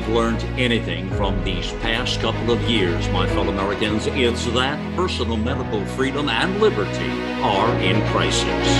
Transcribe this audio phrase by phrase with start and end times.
[0.00, 5.36] we've learned anything from these past couple of years, my fellow Americans, it's that personal
[5.36, 7.10] medical freedom and liberty
[7.42, 8.78] are in crisis.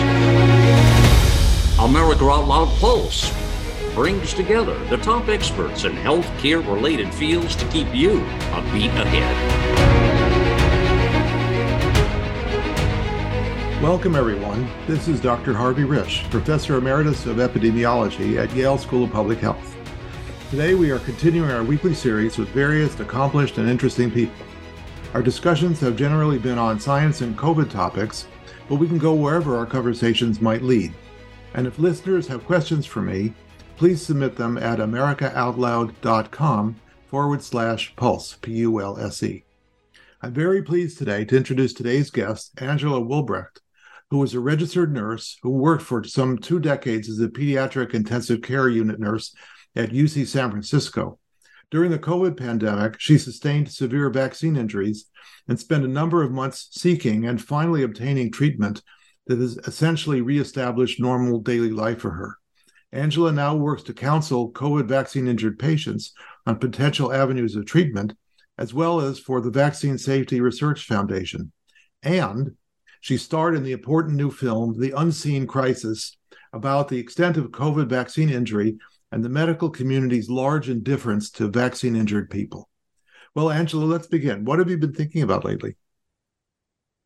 [1.79, 3.31] America Out Loud Pulse
[3.95, 8.21] brings together the top experts in healthcare related fields to keep you
[8.53, 9.37] a beat ahead.
[13.83, 14.67] Welcome, everyone.
[14.87, 15.53] This is Dr.
[15.53, 19.80] Harvey Risch, Professor Emeritus of Epidemiology at Yale School of Public Health.
[20.51, 24.45] Today, we are continuing our weekly series with various accomplished and interesting people.
[25.15, 28.27] Our discussions have generally been on science and COVID topics,
[28.69, 30.93] but we can go wherever our conversations might lead.
[31.55, 33.33] And if listeners have questions for me,
[33.77, 39.45] please submit them at americaoutloud.com forward slash pulse, P U L S E.
[40.21, 43.61] I'm very pleased today to introduce today's guest, Angela Wulbrecht,
[44.11, 48.43] who was a registered nurse who worked for some two decades as a pediatric intensive
[48.43, 49.33] care unit nurse
[49.77, 51.19] at UC San Francisco.
[51.71, 55.07] During the COVID pandemic, she sustained severe vaccine injuries
[55.47, 58.83] and spent a number of months seeking and finally obtaining treatment
[59.27, 62.37] that has essentially reestablished normal daily life for her.
[62.93, 66.13] Angela now works to counsel COVID vaccine injured patients
[66.45, 68.15] on potential avenues of treatment,
[68.59, 71.53] as well as for the Vaccine Safety Research Foundation.
[72.03, 72.57] And
[73.01, 76.19] she starred in the important new film, The Unseen Crisis,
[76.53, 78.77] about the extent of COVID vaccine injury
[79.13, 82.69] and the medical community's large indifference to vaccine injured people.
[83.35, 84.45] Well, Angela, let's begin.
[84.45, 85.77] What have you been thinking about lately?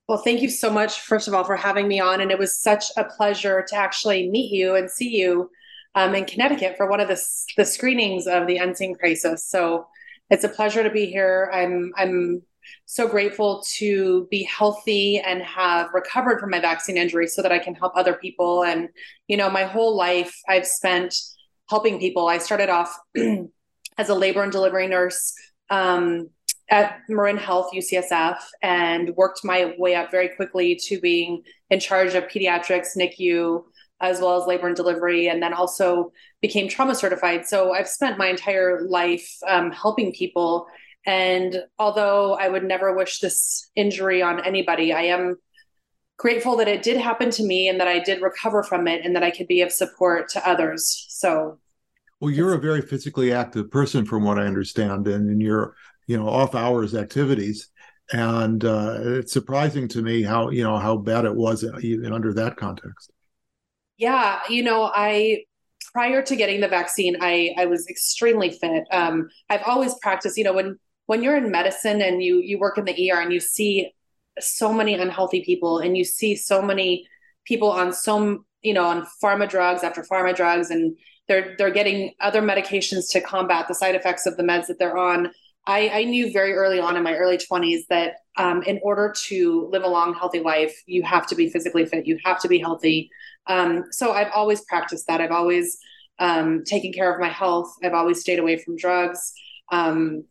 [0.08, 2.20] Well, thank you so much, first of all, for having me on.
[2.20, 5.50] And it was such a pleasure to actually meet you and see you
[5.94, 7.22] um, in Connecticut for one of the,
[7.56, 9.46] the screenings of the Unseen Crisis.
[9.46, 9.86] So
[10.30, 11.50] it's a pleasure to be here.
[11.52, 12.42] I'm I'm
[12.86, 17.58] so grateful to be healthy and have recovered from my vaccine injury so that I
[17.58, 18.64] can help other people.
[18.64, 18.88] And,
[19.28, 21.14] you know, my whole life I've spent
[21.68, 22.28] helping people.
[22.28, 22.96] I started off
[23.98, 25.34] as a labor and delivery nurse
[25.70, 26.28] um,
[26.70, 32.14] at Marin Health UCSF and worked my way up very quickly to being in charge
[32.14, 33.64] of pediatrics, NICU,
[34.00, 37.46] as well as labor and delivery, and then also became trauma certified.
[37.46, 40.66] So I've spent my entire life um, helping people
[41.06, 45.36] and although I would never wish this injury on anybody, I am
[46.16, 49.14] grateful that it did happen to me and that I did recover from it and
[49.16, 51.06] that I could be of support to others.
[51.08, 51.58] So,
[52.20, 55.74] well, you're a very physically active person, from what I understand, and in your
[56.06, 57.68] you know off hours activities.
[58.12, 62.32] And uh, it's surprising to me how you know how bad it was even under
[62.34, 63.10] that context.
[63.96, 65.44] Yeah, you know, I
[65.92, 68.84] prior to getting the vaccine, I I was extremely fit.
[68.90, 70.36] Um, I've always practiced.
[70.36, 73.32] You know, when when you're in medicine and you you work in the ER and
[73.32, 73.90] you see
[74.40, 77.06] so many unhealthy people and you see so many
[77.44, 80.96] people on some you know on pharma drugs after pharma drugs and
[81.28, 84.98] they're they're getting other medications to combat the side effects of the meds that they're
[84.98, 85.30] on.
[85.66, 89.68] I i knew very early on in my early 20s that um, in order to
[89.70, 92.58] live a long healthy life you have to be physically fit you have to be
[92.58, 93.10] healthy.
[93.46, 95.20] Um, so i've always practiced that.
[95.20, 95.78] I've always
[96.18, 97.74] um, taken care of my health.
[97.82, 99.32] I've always stayed away from drugs.
[99.72, 100.24] Um,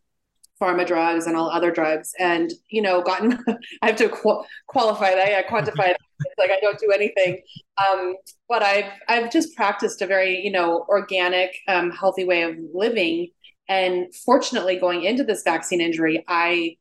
[0.64, 2.14] pharma drugs and all other drugs.
[2.20, 3.38] And you know gotten
[3.82, 5.34] i have to qu- qualify that.
[5.34, 5.98] I quantify that.
[6.38, 7.42] Like i don't do anything.
[7.86, 8.16] Um,
[8.48, 13.30] but i've i've just practiced a very you know organic um, healthy way of living.
[13.70, 16.78] And fortunately going into this vaccine injury i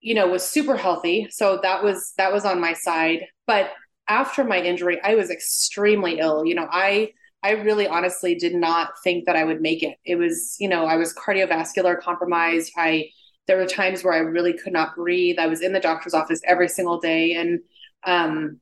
[0.00, 1.28] you know was super healthy.
[1.30, 3.26] So that was that was on my side.
[3.46, 3.70] But
[4.08, 6.44] after my injury i was extremely ill.
[6.44, 7.12] You know i
[7.46, 9.96] I really honestly did not think that I would make it.
[10.04, 12.72] It was, you know, I was cardiovascular compromised.
[12.76, 13.10] I
[13.46, 15.38] there were times where I really could not breathe.
[15.38, 17.60] I was in the doctor's office every single day and
[18.04, 18.60] um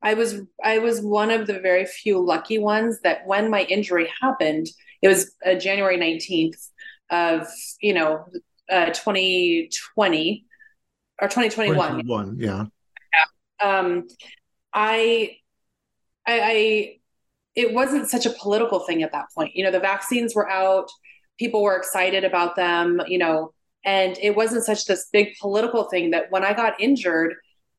[0.00, 4.10] I was I was one of the very few lucky ones that when my injury
[4.22, 4.66] happened,
[5.02, 6.70] it was uh, January 19th
[7.10, 7.46] of,
[7.82, 8.24] you know,
[8.70, 10.46] uh 2020
[11.20, 12.06] or 2021.
[12.06, 12.64] One, yeah.
[13.62, 14.08] Um
[14.72, 15.36] I
[16.26, 16.98] I, I
[17.56, 19.56] it wasn't such a political thing at that point.
[19.56, 20.88] You know, the vaccines were out,
[21.38, 23.52] people were excited about them, you know,
[23.84, 27.34] and it wasn't such this big political thing that when I got injured,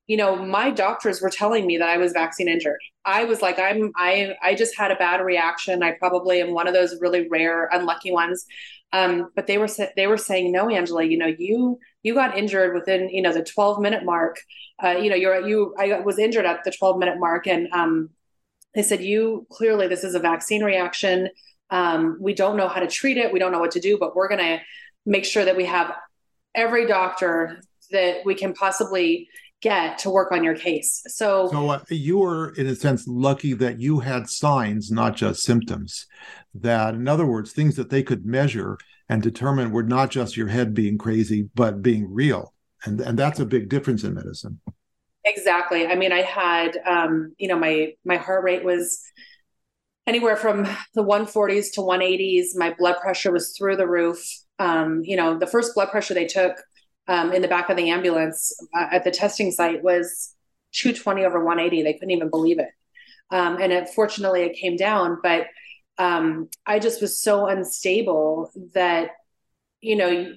[0.07, 2.79] you know, my doctors were telling me that I was vaccine injured.
[3.03, 5.83] I was like, I'm, I, I just had a bad reaction.
[5.83, 8.45] I probably am one of those really rare, unlucky ones.
[8.94, 12.74] Um, but they were, they were saying, no, Angela, you know, you, you got injured
[12.74, 14.39] within, you know, the 12 minute mark.
[14.81, 18.09] Uh, you know, you're, you, I was injured at the 12 minute mark and, um,
[18.77, 21.29] they said, You clearly, this is a vaccine reaction.
[21.71, 23.33] Um, we don't know how to treat it.
[23.33, 24.59] We don't know what to do, but we're going to
[25.03, 25.95] make sure that we have
[26.53, 27.59] every doctor
[27.89, 29.29] that we can possibly
[29.62, 31.01] get to work on your case.
[31.07, 35.41] So, so uh, you were, in a sense, lucky that you had signs, not just
[35.41, 36.06] symptoms.
[36.53, 38.77] That, in other words, things that they could measure
[39.09, 42.53] and determine were not just your head being crazy, but being real.
[42.85, 44.59] And, and that's a big difference in medicine.
[45.27, 45.85] Exactly.
[45.85, 49.01] I mean, I had, um, you know, my my heart rate was
[50.06, 52.56] anywhere from the 140s to 180s.
[52.56, 54.19] My blood pressure was through the roof.
[54.59, 56.57] Um, you know, the first blood pressure they took
[57.07, 60.33] um, in the back of the ambulance uh, at the testing site was
[60.74, 61.83] 220 over 180.
[61.83, 62.69] They couldn't even believe it.
[63.31, 65.19] Um, and it, fortunately, it came down.
[65.24, 65.47] But
[66.00, 69.12] um, I just was so unstable that,
[69.81, 70.33] you know,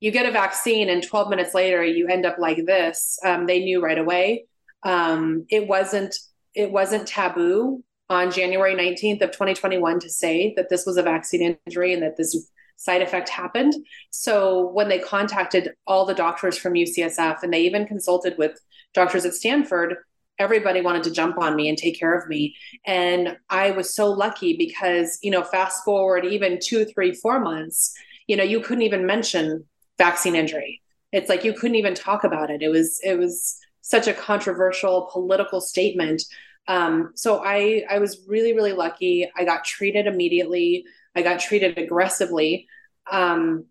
[0.00, 3.18] you, get a vaccine and 12 minutes later you end up like this.
[3.24, 4.46] Um, they knew right away.
[4.82, 6.16] Um, it wasn't
[6.54, 11.56] it wasn't taboo on January 19th of 2021 to say that this was a vaccine
[11.66, 13.74] injury and that this side effect happened.
[14.10, 18.58] So when they contacted all the doctors from UCSF and they even consulted with
[18.94, 19.96] doctors at Stanford,
[20.38, 22.56] everybody wanted to jump on me and take care of me.
[22.86, 27.94] And I was so lucky because, you know, fast forward even two, three, four months,
[28.26, 29.66] you know, you couldn't even mention
[30.00, 30.80] vaccine injury.
[31.12, 32.62] It's like you couldn't even talk about it.
[32.62, 36.22] It was, it was such a controversial political statement.
[36.68, 39.30] Um, so I, I was really, really lucky.
[39.36, 40.84] I got treated immediately.
[41.14, 42.66] I got treated aggressively.
[43.10, 43.66] Um,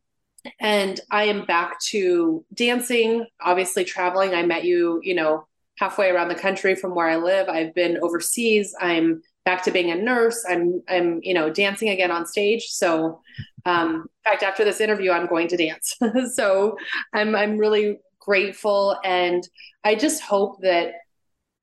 [0.59, 4.33] and I am back to dancing, obviously traveling.
[4.33, 5.47] I met you, you know,
[5.77, 7.49] halfway around the country from where I live.
[7.49, 8.75] I've been overseas.
[8.79, 10.45] I'm back to being a nurse.
[10.47, 12.67] I'm, I'm, you know, dancing again on stage.
[12.67, 13.21] So,
[13.65, 15.95] um, in fact, after this interview, I'm going to dance.
[16.33, 16.77] so
[17.13, 18.97] I'm, I'm really grateful.
[19.03, 19.47] And
[19.83, 20.93] I just hope that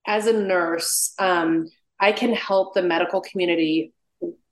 [0.06, 1.68] as a nurse, um,
[2.00, 3.92] I can help the medical community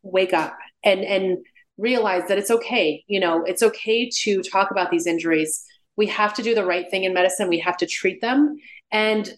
[0.03, 1.39] wake up and and
[1.79, 5.65] realize that it's okay you know it's okay to talk about these injuries
[5.97, 8.57] we have to do the right thing in medicine we have to treat them
[8.93, 9.35] and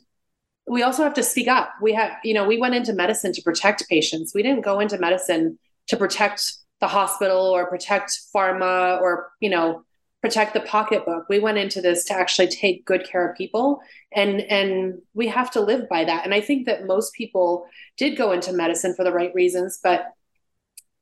[0.67, 1.73] we also have to speak up.
[1.81, 4.33] We have you know we went into medicine to protect patients.
[4.35, 5.59] We didn't go into medicine
[5.89, 9.85] to protect the hospital or protect pharma or you know
[10.23, 11.29] protect the pocketbook.
[11.29, 13.81] We went into this to actually take good care of people.
[14.13, 16.25] And and we have to live by that.
[16.25, 17.67] And i think that most people
[17.97, 20.13] did go into medicine for the right reasons but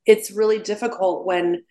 [0.07, 1.63] it's really difficult when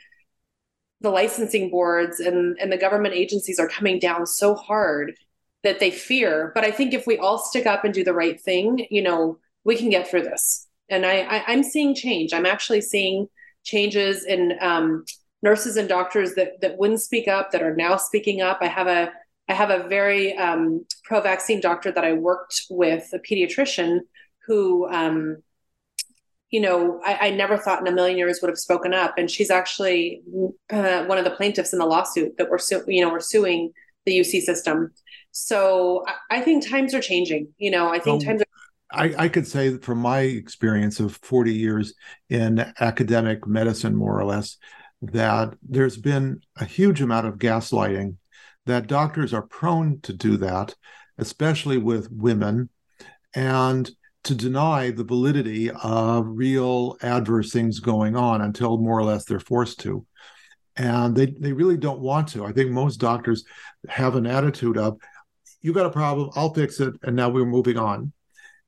[1.02, 5.14] the licensing boards and, and the government agencies are coming down so hard
[5.64, 6.52] that they fear.
[6.54, 9.38] But I think if we all stick up and do the right thing, you know,
[9.64, 10.68] we can get through this.
[10.90, 12.34] And I, I am seeing change.
[12.34, 13.28] I'm actually seeing
[13.64, 15.06] changes in um,
[15.42, 18.60] nurses and doctors that that wouldn't speak up that are now speaking up.
[18.62, 19.12] I have a
[19.50, 24.00] I have a very um, pro-vaccine doctor that I worked with, a pediatrician
[24.46, 25.38] who um,
[26.54, 29.18] you know, I, I, never thought in a million years would have spoken up.
[29.18, 30.22] And she's actually
[30.70, 33.72] uh, one of the plaintiffs in the lawsuit that we're, su- you know, we're suing
[34.06, 34.92] the UC system.
[35.34, 37.50] So I, I think times are changing.
[37.58, 38.42] You know, I think times.
[38.42, 38.46] Are-
[38.96, 41.96] I, I could say from my experience of 40 years
[42.30, 44.58] in academic medicine, more or less,
[45.02, 48.18] that there's been a huge amount of gaslighting.
[48.66, 50.76] That doctors are prone to do that,
[51.18, 52.70] especially with women,
[53.34, 53.90] and
[54.24, 59.40] to deny the validity of real adverse things going on until more or less they're
[59.40, 60.06] forced to.
[60.78, 62.46] And they, they really don't want to.
[62.46, 63.44] I think most doctors
[63.90, 64.98] have an attitude of,
[65.64, 68.14] you got a problem, I'll fix it, and now we're moving on.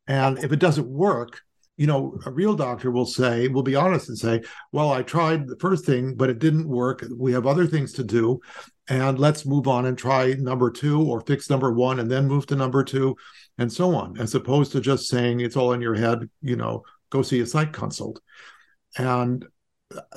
[0.08, 1.42] And if it doesn't work,
[1.78, 4.42] you know, a real doctor will say, will be honest and say,
[4.72, 7.06] well, I tried the first thing, but it didn't work.
[7.14, 8.40] We have other things to do.
[8.88, 12.46] And let's move on and try number two or fix number one and then move
[12.48, 13.18] to number two
[13.58, 16.84] and so on, as opposed to just saying it's all in your head, you know,
[17.10, 18.22] go see a psych consult.
[18.98, 19.46] And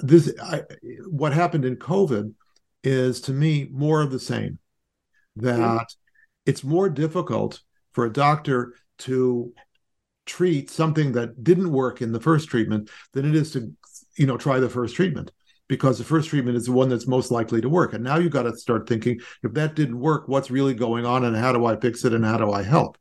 [0.03, 0.63] this, I,
[1.09, 2.35] what happened in COVID
[2.85, 4.61] is to me more of the same
[5.37, 5.89] that.
[6.49, 7.61] It's more difficult
[7.93, 9.53] for a doctor to
[10.25, 13.73] treat something that didn't work in the first treatment than it is to
[14.17, 15.31] you know try the first treatment
[15.69, 18.33] because the first treatment is the one that's most likely to work and now you've
[18.33, 21.67] got to start thinking if that didn't work what's really going on and how do
[21.67, 22.97] i fix it and how do i help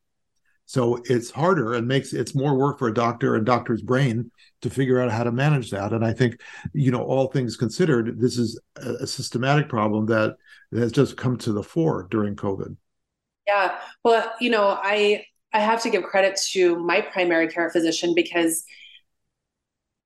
[0.65, 4.29] so it's harder and makes it's more work for a doctor and doctor's brain
[4.61, 5.93] to figure out how to manage that.
[5.93, 6.41] And I think,
[6.73, 10.35] you know, all things considered, this is a systematic problem that
[10.73, 12.75] has just come to the fore during COVID.
[13.47, 13.79] Yeah.
[14.03, 18.63] Well, you know, I I have to give credit to my primary care physician because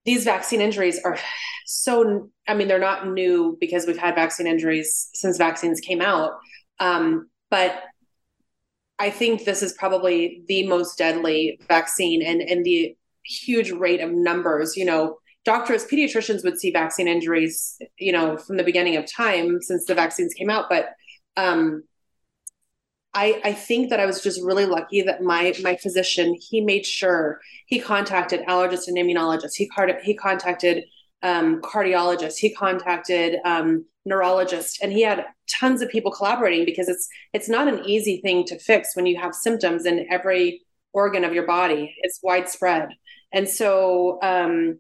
[0.06, 1.18] these vaccine injuries are
[1.66, 6.32] so I mean, they're not new because we've had vaccine injuries since vaccines came out.
[6.80, 7.84] Um, but
[9.00, 12.96] I think this is probably the most deadly vaccine and, and the
[13.26, 14.78] huge rate of numbers.
[14.78, 19.62] You know, doctors, pediatricians would see vaccine injuries, you know, from the beginning of time
[19.62, 20.66] since the vaccines came out.
[20.70, 20.90] But
[21.36, 21.84] um,
[23.14, 26.86] I, I think that I was just really lucky that my my physician he made
[26.86, 29.56] sure he contacted allergists and immunologists.
[29.56, 30.86] He card, he contacted
[31.22, 32.38] um, cardiologists.
[32.38, 37.68] He contacted um, neurologists, and he had tons of people collaborating because it's it's not
[37.68, 40.62] an easy thing to fix when you have symptoms in every
[40.94, 41.94] organ of your body.
[42.04, 42.90] It's widespread,
[43.34, 44.80] and so um,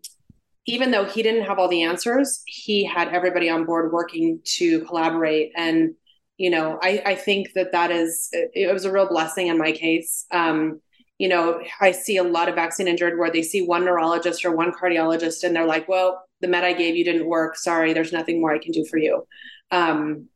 [0.66, 4.82] even though he didn't have all the answers, he had everybody on board working to
[4.86, 5.96] collaborate and
[6.42, 9.72] you know i i think that that is it was a real blessing in my
[9.72, 10.26] case.
[10.32, 10.82] Um,
[11.20, 14.56] you know i see a lot of vaccine injured where they see one neurologist or
[14.56, 17.56] one cardiologist and they're like well the med i gave you didn't work.
[17.56, 19.28] Sorry there's nothing more i can do for you.
[19.70, 20.30] Um,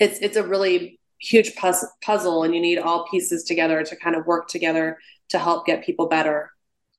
[0.00, 4.26] it's it's a really huge puzzle and you need all pieces together to kind of
[4.26, 6.50] work together to help get people better.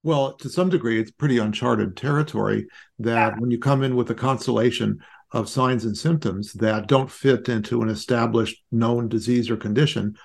[0.02, 2.68] Well to some degree it's pretty uncharted territory
[3.00, 3.36] that yeah.
[3.38, 5.02] when you come in with a constellation
[5.36, 10.16] of signs and symptoms that don't fit into an established known disease or condition,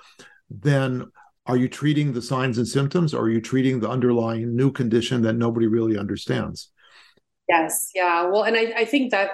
[0.49, 1.11] then
[1.47, 5.21] are you treating the signs and symptoms or are you treating the underlying new condition
[5.23, 6.71] that nobody really understands?
[7.49, 7.91] Yes.
[7.93, 8.27] Yeah.
[8.27, 9.31] Well, and I, I think that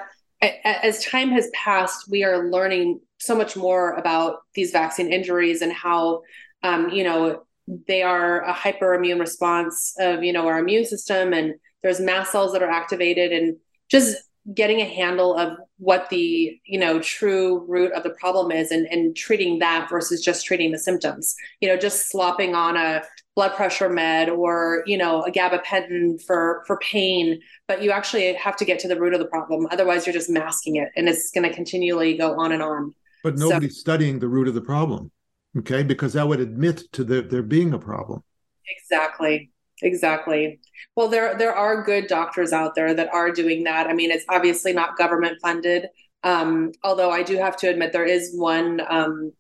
[0.65, 5.73] as time has passed, we are learning so much more about these vaccine injuries and
[5.75, 6.23] how,
[6.63, 7.45] um, you know,
[7.87, 12.55] they are a hyperimmune response of, you know, our immune system and there's mast cells
[12.55, 13.57] that are activated and
[13.91, 14.17] just
[14.55, 18.87] getting a handle of what the you know true root of the problem is and,
[18.87, 21.35] and treating that versus just treating the symptoms.
[21.61, 23.03] You know just slopping on a
[23.35, 28.57] blood pressure med or you know a gabapentin for for pain but you actually have
[28.57, 29.67] to get to the root of the problem.
[29.71, 32.95] Otherwise you're just masking it and it's going to continually go on and on.
[33.23, 35.11] But nobody's so, studying the root of the problem
[35.59, 35.83] okay?
[35.83, 38.23] Because that would admit to the, there being a problem.
[38.67, 39.51] Exactly
[39.83, 40.61] Exactly.
[40.97, 43.87] Well, there there are good doctors out there that are doing that.
[43.87, 45.89] I mean, it's obviously not government funded.
[46.23, 49.33] Um, although I do have to admit there is one um,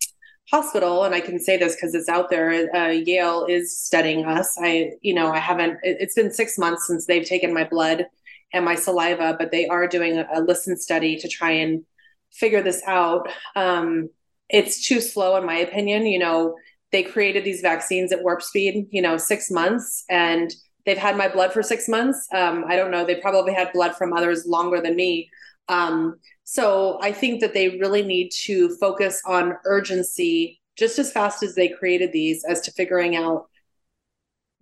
[0.51, 2.51] hospital, and I can say this because it's out there.
[2.75, 4.57] Uh, Yale is studying us.
[4.63, 5.79] I, you know, I haven't.
[5.83, 8.07] It, has been six months since they've taken my blood
[8.53, 11.85] and my saliva, but they are doing a, a listen study to try and
[12.33, 13.29] figure this out.
[13.57, 14.11] Um,
[14.49, 16.07] it's too slow, in my opinion.
[16.07, 16.57] You know,
[16.93, 21.29] they created these vaccines at warp speed, you know, six months, and they've had my
[21.29, 22.29] blood for six months.
[22.33, 23.05] Um, I don't know.
[23.05, 25.29] They probably had blood from others longer than me.
[25.69, 31.43] Um, so I think that they really need to focus on urgency just as fast
[31.43, 33.47] as they created these as to figuring out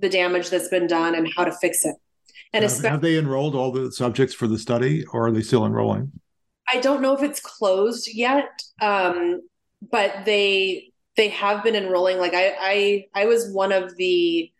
[0.00, 1.96] the damage that's been done and how to fix it.
[2.54, 5.66] And have, have they enrolled all the subjects for the study or are they still
[5.66, 6.12] enrolling?
[6.72, 8.48] I don't know if it's closed yet.
[8.80, 9.42] Um,
[9.90, 14.50] but they they have been enrolling like i i i was one of the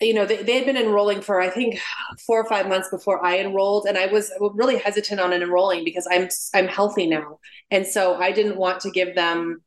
[0.00, 1.78] you know they, they had been enrolling for i think
[2.26, 6.06] four or five months before i enrolled and i was really hesitant on enrolling because
[6.10, 7.38] i'm i'm healthy now.
[7.70, 9.62] And so i didn't want to give them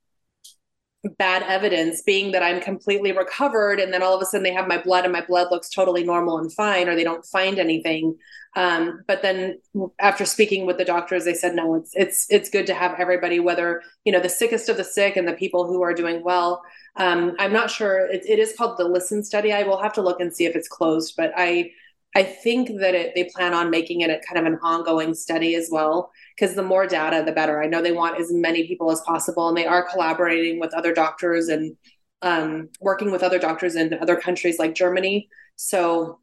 [1.17, 4.67] bad evidence being that i'm completely recovered and then all of a sudden they have
[4.67, 8.15] my blood and my blood looks totally normal and fine or they don't find anything
[8.55, 9.59] um, but then
[9.99, 13.39] after speaking with the doctors, they said, no, it's, it's, it's good to have everybody,
[13.39, 16.63] whether, you know, the sickest of the sick and the people who are doing well.
[16.95, 19.51] Um, I'm not sure it, it is called the listen study.
[19.51, 21.71] I will have to look and see if it's closed, but I,
[22.15, 25.55] I think that it, they plan on making it a kind of an ongoing study
[25.55, 27.61] as well, because the more data, the better.
[27.61, 30.93] I know they want as many people as possible, and they are collaborating with other
[30.93, 31.75] doctors and
[32.21, 35.27] um, working with other doctors in other countries like Germany.
[35.57, 36.19] So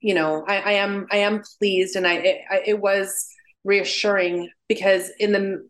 [0.00, 3.28] you know, I, I am I am pleased, and I it, I it, was
[3.64, 5.68] reassuring because in the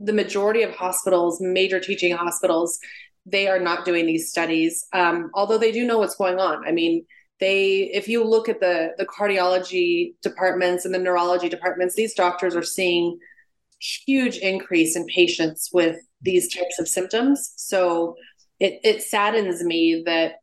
[0.00, 2.78] the majority of hospitals, major teaching hospitals,
[3.26, 4.86] they are not doing these studies.
[4.92, 6.66] Um, although they do know what's going on.
[6.66, 7.06] I mean,
[7.40, 12.54] they if you look at the the cardiology departments and the neurology departments, these doctors
[12.54, 13.18] are seeing
[13.80, 17.52] huge increase in patients with these types of symptoms.
[17.56, 18.16] So
[18.60, 20.36] it it saddens me that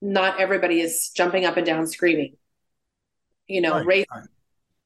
[0.00, 2.36] not everybody is jumping up and down screaming.
[3.46, 4.24] You know, right, raise, right,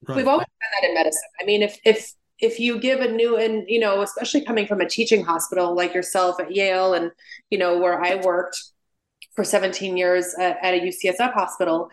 [0.08, 0.16] right.
[0.16, 1.22] we've always done that in medicine.
[1.40, 4.80] I mean, if if if you give a new and you know, especially coming from
[4.80, 7.10] a teaching hospital like yourself at Yale and
[7.50, 8.62] you know where I worked
[9.38, 11.90] for 17 years at, at a UCSF hospital,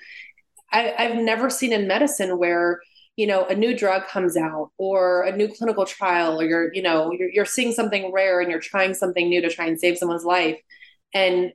[0.71, 2.81] I, I've never seen in medicine where
[3.17, 6.81] you know a new drug comes out or a new clinical trial or you're you
[6.81, 9.97] know you're, you're seeing something rare and you're trying something new to try and save
[9.97, 10.57] someone's life
[11.13, 11.53] and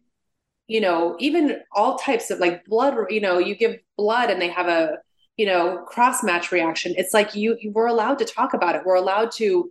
[0.70, 4.48] you know, even all types of like blood, you know, you give blood and they
[4.48, 4.98] have a,
[5.36, 6.94] you know, cross match reaction.
[6.96, 8.82] It's like you, you we're allowed to talk about it.
[8.86, 9.68] We're allowed to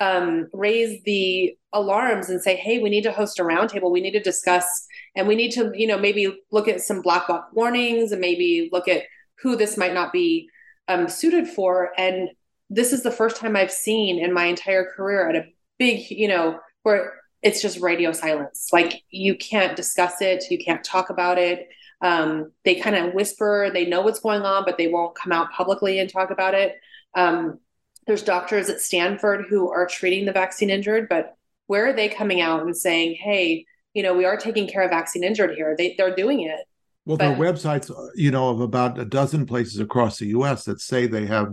[0.00, 3.92] um, raise the alarms and say, hey, we need to host a roundtable.
[3.92, 7.28] We need to discuss and we need to, you know, maybe look at some black
[7.28, 9.04] box warnings and maybe look at
[9.42, 10.48] who this might not be
[10.88, 11.90] um, suited for.
[11.98, 12.30] And
[12.68, 15.46] this is the first time I've seen in my entire career at a
[15.78, 18.68] big, you know, where it's just radio silence.
[18.72, 21.68] Like you can't discuss it, you can't talk about it.
[22.02, 25.52] Um, they kind of whisper, they know what's going on, but they won't come out
[25.52, 26.76] publicly and talk about it.
[27.14, 27.58] Um,
[28.06, 31.36] there's doctors at Stanford who are treating the vaccine injured, but
[31.66, 34.90] where are they coming out and saying, hey, you know, we are taking care of
[34.90, 35.74] vaccine injured here?
[35.76, 36.60] They, they're doing it.
[37.04, 40.64] Well, but, there are websites, you know, of about a dozen places across the U.S.
[40.64, 41.48] that say they have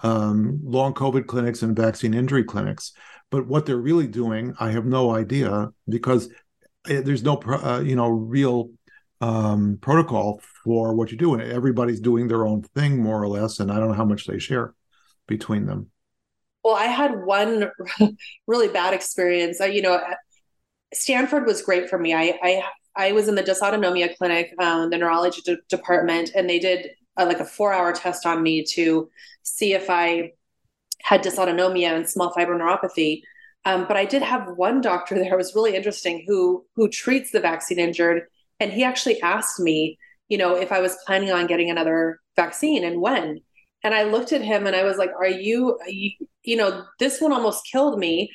[0.00, 2.92] um, long COVID clinics and vaccine injury clinics.
[3.30, 6.30] But what they're really doing, I have no idea because
[6.88, 8.70] eh, there's no, uh, you know, real
[9.20, 13.60] um, protocol for what you do, and everybody's doing their own thing more or less.
[13.60, 14.74] And I don't know how much they share
[15.26, 15.90] between them.
[16.64, 17.70] Well, I had one
[18.46, 19.60] really bad experience.
[19.60, 20.00] I, you know,
[20.92, 22.14] Stanford was great for me.
[22.14, 22.62] I I,
[22.96, 27.26] I was in the dysautonomia clinic, um, the neurology de- department, and they did uh,
[27.26, 29.10] like a four hour test on me to
[29.42, 30.32] see if I
[31.02, 33.22] had dysautonomia and small fiber neuropathy.
[33.64, 37.40] Um, but I did have one doctor there was really interesting who who treats the
[37.40, 38.22] vaccine injured,
[38.60, 42.84] and he actually asked me, you know, if I was planning on getting another vaccine
[42.84, 43.40] and when.
[43.84, 46.10] And I looked at him and I was like, "Are you, are you,
[46.42, 48.30] you know, this one almost killed me.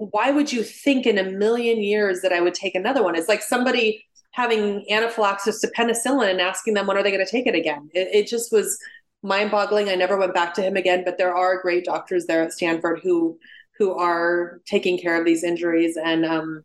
[0.00, 3.28] Why would you think in a million years that I would take another one?" It's
[3.28, 7.46] like somebody having anaphylaxis to penicillin and asking them when are they going to take
[7.46, 7.90] it again.
[7.92, 8.78] It, it just was
[9.22, 9.88] mind boggling.
[9.88, 13.00] I never went back to him again, but there are great doctors there at Stanford
[13.02, 13.38] who
[13.78, 16.64] who are taking care of these injuries and um,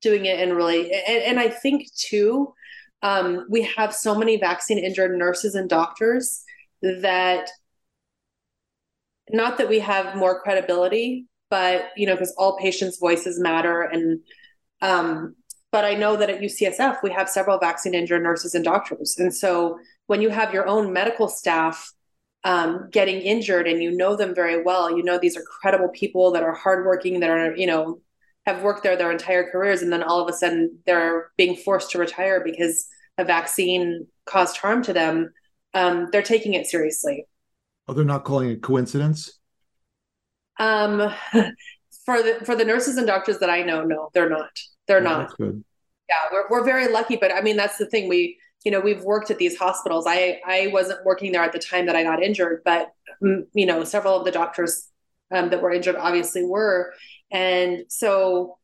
[0.00, 2.54] doing it in really and, and I think too
[3.02, 6.44] um, we have so many vaccine injured nurses and doctors
[6.82, 7.48] that
[9.30, 14.20] not that we have more credibility, but you know, because all patients' voices matter and
[14.82, 15.34] um,
[15.72, 19.16] but I know that at UCSF, we have several vaccine injured nurses and doctors.
[19.18, 21.92] And so when you have your own medical staff
[22.42, 26.32] um, getting injured and you know them very well, you know these are credible people
[26.32, 28.00] that are hardworking, that are, you know,
[28.46, 29.82] have worked there their entire careers.
[29.82, 32.88] And then all of a sudden they're being forced to retire because
[33.18, 35.32] a vaccine caused harm to them.
[35.74, 37.26] Um, they're taking it seriously.
[37.86, 39.39] Oh, they're not calling it coincidence?
[40.60, 41.12] Um,
[42.04, 44.50] for the for the nurses and doctors that I know, no, they're not.
[44.86, 45.36] They're oh, not.
[45.36, 45.64] good.
[46.08, 48.08] Yeah, we're we're very lucky, but I mean that's the thing.
[48.08, 50.04] We you know we've worked at these hospitals.
[50.06, 52.88] I I wasn't working there at the time that I got injured, but
[53.22, 54.88] mm, you know several of the doctors
[55.32, 56.92] um, that were injured obviously were,
[57.30, 58.58] and so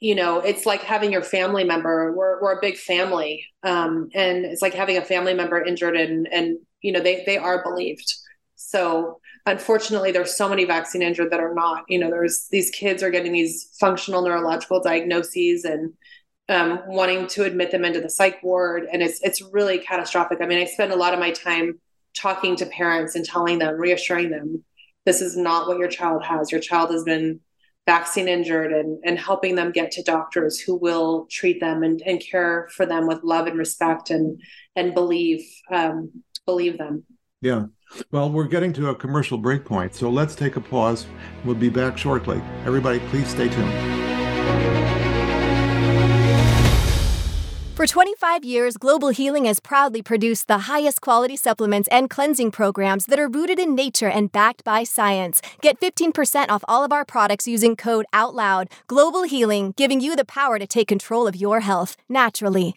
[0.00, 2.14] you know it's like having your family member.
[2.16, 6.26] We're we're a big family, um, and it's like having a family member injured, and
[6.32, 8.14] and you know they they are believed.
[8.54, 13.02] So unfortunately there's so many vaccine injured that are not you know there's these kids
[13.02, 15.92] are getting these functional neurological diagnoses and
[16.48, 18.86] um, wanting to admit them into the psych ward.
[18.92, 20.38] And it's it's really catastrophic.
[20.40, 21.80] I mean i spend a lot of my time
[22.16, 24.64] talking to parents and telling them reassuring them
[25.04, 26.50] this is not what your child has.
[26.50, 27.40] Your child has been
[27.86, 32.18] vaccine injured and, and helping them get to doctors who will treat them and, and
[32.20, 34.40] care for them with love and respect and
[34.76, 36.10] and believe um,
[36.46, 37.04] believe them.
[37.42, 37.66] Yeah
[38.10, 41.06] well, we're getting to a commercial break point, so let's take a pause.
[41.44, 42.42] We'll be back shortly.
[42.64, 44.04] Everybody, please stay tuned.
[47.74, 53.06] For 25 years, Global Healing has proudly produced the highest quality supplements and cleansing programs
[53.06, 55.42] that are rooted in nature and backed by science.
[55.60, 58.68] Get 15% off all of our products using code OUTLOUD.
[58.86, 62.76] Global Healing, giving you the power to take control of your health naturally.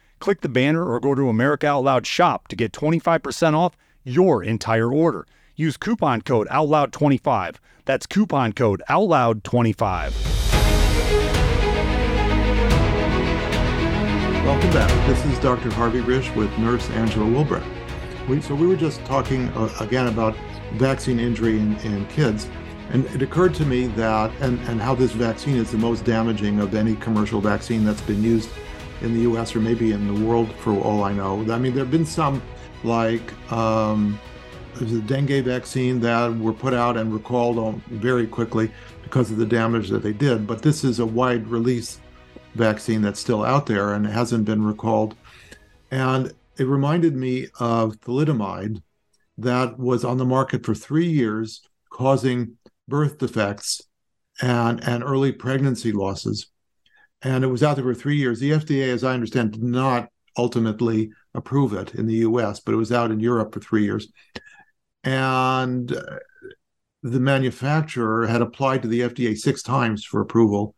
[0.21, 4.43] Click the banner or go to America Out Loud shop to get 25% off your
[4.43, 5.25] entire order.
[5.55, 7.55] Use coupon code OUTLOUD25.
[7.85, 10.13] That's coupon code OUTLOUD25.
[14.45, 15.07] Welcome back.
[15.07, 15.71] This is Dr.
[15.71, 17.65] Harvey Risch with Nurse Angela Wulbrecht.
[18.29, 20.35] We, so we were just talking uh, again about
[20.73, 22.47] vaccine injury in, in kids.
[22.91, 26.59] And it occurred to me that, and, and how this vaccine is the most damaging
[26.59, 28.51] of any commercial vaccine that's been used
[29.01, 31.39] in the US or maybe in the world for all I know.
[31.51, 32.41] I mean, there have been some
[32.83, 34.19] like um,
[34.75, 38.71] there's a dengue vaccine that were put out and recalled very quickly
[39.03, 40.47] because of the damage that they did.
[40.47, 41.99] But this is a wide release
[42.55, 45.15] vaccine that's still out there and hasn't been recalled.
[45.91, 48.81] And it reminded me of thalidomide
[49.37, 53.81] that was on the market for three years, causing birth defects
[54.41, 56.50] and, and early pregnancy losses.
[57.23, 58.39] And it was out there for three years.
[58.39, 62.77] The FDA, as I understand, did not ultimately approve it in the US, but it
[62.77, 64.07] was out in Europe for three years.
[65.03, 66.01] And uh,
[67.03, 70.75] the manufacturer had applied to the FDA six times for approval,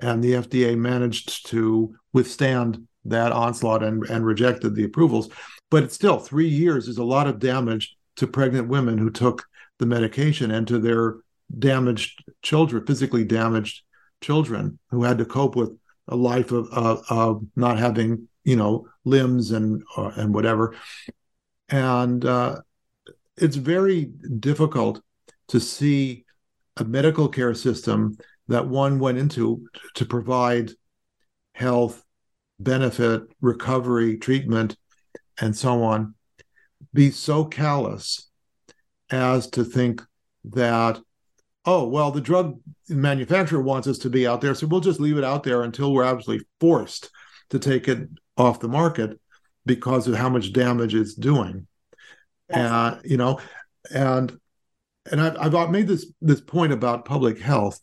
[0.00, 5.28] and the FDA managed to withstand that onslaught and, and rejected the approvals.
[5.70, 9.44] But still three years is a lot of damage to pregnant women who took
[9.78, 11.16] the medication and to their
[11.56, 13.82] damaged children, physically damaged
[14.20, 15.76] children who had to cope with
[16.08, 20.74] a life of, of, of not having, you know, limbs and uh, and whatever.
[21.68, 22.60] And uh,
[23.36, 24.06] it's very
[24.40, 25.02] difficult
[25.48, 26.24] to see
[26.76, 28.16] a medical care system
[28.48, 30.70] that one went into to provide
[31.52, 32.02] health,
[32.58, 34.76] benefit, recovery, treatment,
[35.40, 36.14] and so on,
[36.94, 38.30] be so callous
[39.10, 40.02] as to think
[40.44, 41.00] that,
[41.68, 45.18] oh, well, the drug manufacturer wants us to be out there, so we'll just leave
[45.18, 47.10] it out there until we're absolutely forced
[47.50, 49.20] to take it off the market
[49.66, 51.66] because of how much damage it's doing.
[52.48, 53.40] And uh, you know,
[53.94, 54.38] and
[55.10, 57.80] and I've, I've made this this point about public health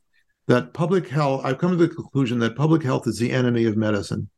[0.48, 3.78] that public health i've come to the conclusion that public health is the enemy of
[3.78, 4.30] medicine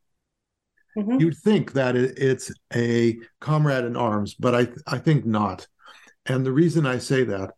[0.96, 1.20] mm-hmm.
[1.20, 5.66] you'd think that it's a comrade in arms but i i think not
[6.26, 7.50] and the reason i say that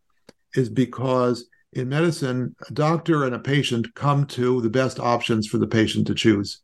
[0.55, 5.59] is because in medicine a doctor and a patient come to the best options for
[5.59, 6.63] the patient to choose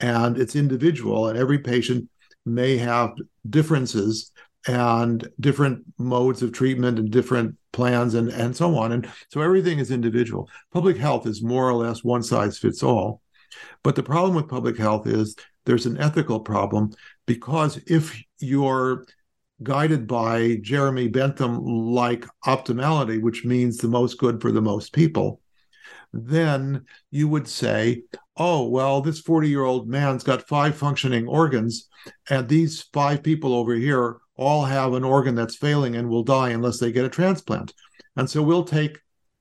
[0.00, 2.08] and it's individual and every patient
[2.44, 3.10] may have
[3.48, 4.32] differences
[4.66, 8.92] and different modes of treatment and different plans and, and so on.
[8.92, 10.48] And so everything is individual.
[10.72, 13.20] Public health is more or less one size fits all.
[13.82, 16.92] But the problem with public health is there's an ethical problem
[17.26, 19.04] because if you're
[19.62, 25.40] guided by Jeremy Bentham like optimality, which means the most good for the most people,
[26.12, 28.02] then you would say,
[28.36, 31.88] oh, well, this 40 year old man's got five functioning organs,
[32.28, 36.50] and these five people over here all have an organ that's failing and will die
[36.50, 37.72] unless they get a transplant.
[38.16, 38.98] And so we'll take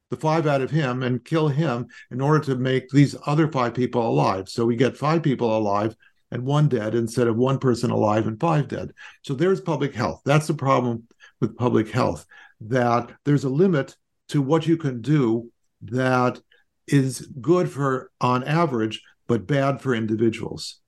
[0.10, 3.74] the five out of him and kill him in order to make these other five
[3.74, 4.48] people alive.
[4.48, 5.96] So we get five people alive
[6.36, 8.92] and one dead instead of one person alive and five dead.
[9.24, 10.22] So there's public health.
[10.26, 11.08] That's the problem
[11.40, 12.26] with public health,
[12.62, 13.96] that there's a limit
[14.30, 15.50] to what you can do
[15.82, 16.40] that
[16.88, 20.82] is good for on average, but bad for individuals.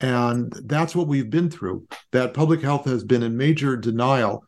[0.00, 1.86] And that's what we've been through.
[2.12, 4.44] That public health has been in major denial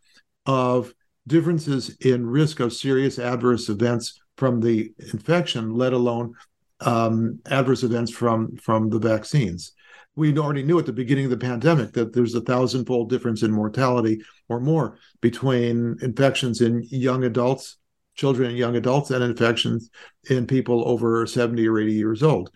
[0.47, 0.93] of
[1.27, 6.35] differences in risk of serious adverse events from the infection, let alone
[6.81, 9.73] um, adverse events from from the vaccines.
[10.16, 13.52] We already knew at the beginning of the pandemic that there's a thousandfold difference in
[13.52, 17.76] mortality or more between infections in young adults,
[18.14, 19.90] children and young adults, and infections
[20.31, 22.50] in people over 70 or 80 years old.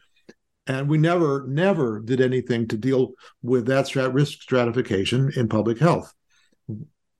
[0.67, 5.79] And we never never did anything to deal with that strat- risk stratification in public
[5.79, 6.15] health.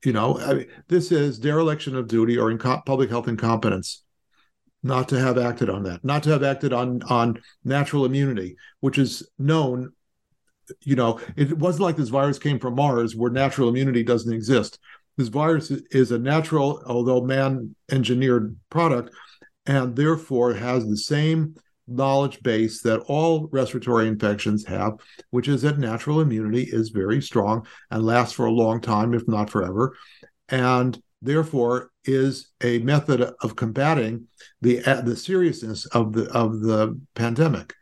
[0.03, 4.03] You know I mean, this is dereliction of duty or inco- public health incompetence
[4.81, 8.97] not to have acted on that not to have acted on on natural immunity which
[8.97, 9.91] is known
[10.81, 14.79] you know it wasn't like this virus came from mars where natural immunity doesn't exist
[15.17, 19.13] this virus is a natural although man engineered product
[19.65, 21.55] and therefore has the same
[21.87, 24.93] knowledge base that all respiratory infections have,
[25.29, 29.27] which is that natural immunity is very strong and lasts for a long time, if
[29.27, 29.95] not forever,
[30.49, 34.27] and therefore is a method of combating
[34.61, 37.73] the uh, the seriousness of the of the pandemic.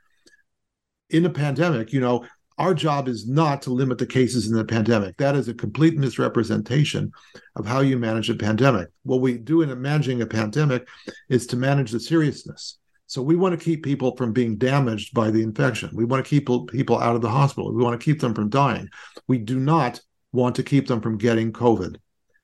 [1.10, 2.26] In a pandemic, you know,
[2.60, 5.16] our job is not to limit the cases in the pandemic.
[5.18, 7.12] That is a complete misrepresentation
[7.56, 8.90] of how you manage a pandemic.
[9.04, 10.88] What we do in managing a pandemic
[11.30, 12.78] is to manage the seriousness.
[13.08, 15.90] So we want to keep people from being damaged by the infection.
[15.94, 17.74] We want to keep people out of the hospital.
[17.74, 18.90] We want to keep them from dying.
[19.28, 21.96] We do not want to keep them from getting COVID.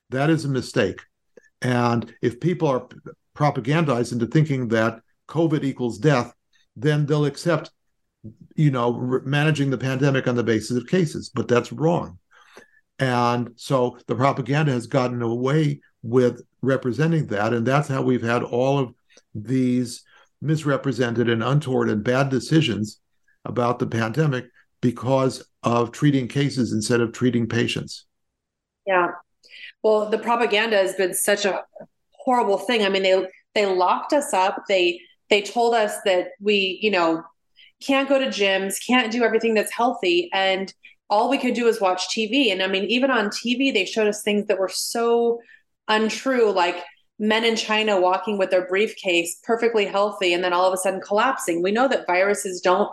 [0.10, 1.02] That is a mistake.
[1.62, 2.88] And if people are
[3.36, 6.34] propagandized into thinking that COVID equals death,
[6.76, 7.72] then they'll accept,
[8.56, 11.30] you know, managing the pandemic on the basis of cases.
[11.30, 12.18] But that's wrong.
[13.00, 17.54] And so the propaganda has gotten away with representing that.
[17.54, 18.94] And that's how we've had all of
[19.34, 20.04] these
[20.42, 23.00] misrepresented and untoward and bad decisions
[23.44, 24.46] about the pandemic
[24.82, 28.06] because of treating cases instead of treating patients.
[28.86, 29.10] Yeah.
[29.84, 31.64] Well, the propaganda has been such a
[32.12, 32.84] horrible thing.
[32.84, 34.64] I mean, they they locked us up.
[34.68, 37.24] They they told us that we, you know,
[37.86, 40.74] can't go to gyms, can't do everything that's healthy and
[41.10, 42.52] all we could do is watch TV.
[42.52, 45.40] And I mean, even on TV, they showed us things that were so
[45.88, 46.84] untrue, like
[47.20, 51.02] men in China walking with their briefcase perfectly healthy and then all of a sudden
[51.02, 51.62] collapsing.
[51.62, 52.90] We know that viruses don't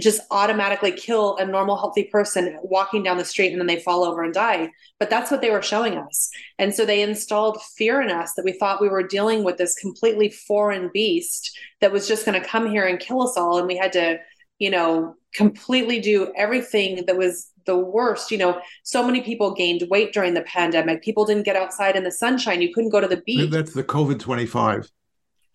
[0.00, 4.04] just automatically kill a normal healthy person walking down the street and then they fall
[4.04, 4.70] over and die.
[4.98, 6.30] But that's what they were showing us.
[6.58, 9.74] And so they installed fear in us that we thought we were dealing with this
[9.74, 13.58] completely foreign beast that was just going to come here and kill us all.
[13.58, 14.18] And we had to
[14.58, 18.30] you know completely do everything that was the worst.
[18.30, 21.02] You know so many people gained weight during the pandemic.
[21.02, 22.62] People didn't get outside in the sunshine.
[22.62, 23.50] You couldn't go to the beach.
[23.50, 24.90] that's the covid 25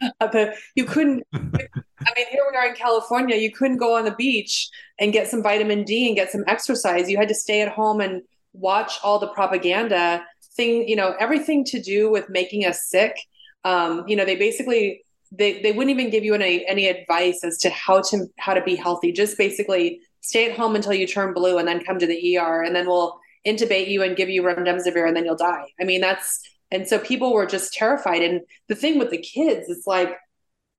[0.02, 1.24] uh, but you couldn't
[2.08, 3.36] i mean here we are in california.
[3.36, 7.10] You couldn't go on the beach and get some vitamin d and get some exercise.
[7.10, 8.22] You had to stay at home and
[8.54, 13.18] watch all the propaganda thing you know everything to do with making us sick.
[13.64, 17.58] Um, you know they basically they, they wouldn't even give you any any advice as
[17.60, 19.12] to how to how to be healthy.
[19.12, 22.62] Just basically stay at home until you turn blue and then come to the er
[22.62, 25.66] and then we'll intubate you and give you remdesivir and then you'll die.
[25.82, 26.42] I mean that's
[26.74, 28.24] and so people were just terrified.
[28.24, 30.18] And the thing with the kids, it's like,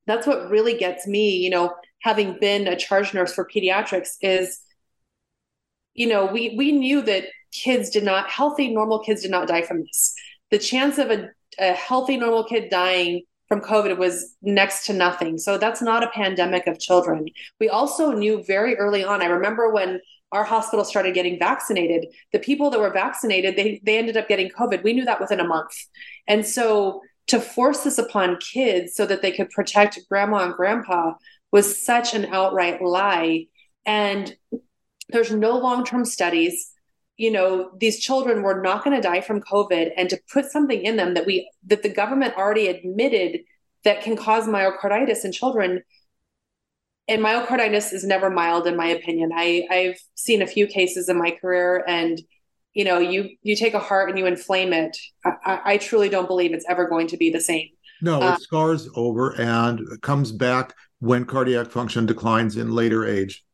[0.07, 4.61] that's what really gets me, you know, having been a charge nurse for pediatrics is,
[5.95, 9.63] you know, we, we knew that kids did not, healthy, normal kids did not die
[9.63, 10.15] from this.
[10.51, 15.39] The chance of a, a healthy, normal kid dying from COVID was next to nothing.
[15.39, 17.27] So that's not a pandemic of children.
[17.61, 19.23] We also knew very early on.
[19.23, 20.01] I remember when
[20.33, 24.51] our hospital started getting vaccinated the people that were vaccinated they they ended up getting
[24.51, 25.71] covid we knew that within a month
[26.27, 31.15] and so to force this upon kids so that they could protect grandma and grandpa
[31.51, 33.47] was such an outright lie.
[33.87, 34.35] And
[35.09, 36.73] there's no long-term studies.
[37.17, 40.83] You know these children were not going to die from covid and to put something
[40.83, 43.43] in them that we that the government already admitted
[43.85, 45.85] that can cause myocarditis in children
[47.07, 49.31] and myocarditis is never mild in my opinion.
[49.33, 52.21] I i've seen a few cases in my career and
[52.75, 56.29] you know you you take a heart and you inflame it i, I truly don't
[56.29, 57.69] believe it's ever going to be the same.
[58.03, 63.45] No uh, it scars over and comes back when cardiac function declines in later age.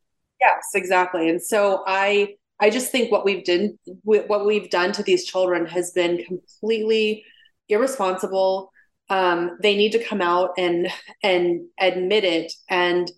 [0.40, 1.28] Yes exactly.
[1.28, 5.66] And so i i just think what we've done what we've done to these children
[5.66, 7.24] has been completely
[7.68, 8.72] irresponsible.
[9.08, 10.88] Um, they need to come out and
[11.22, 13.10] and admit it and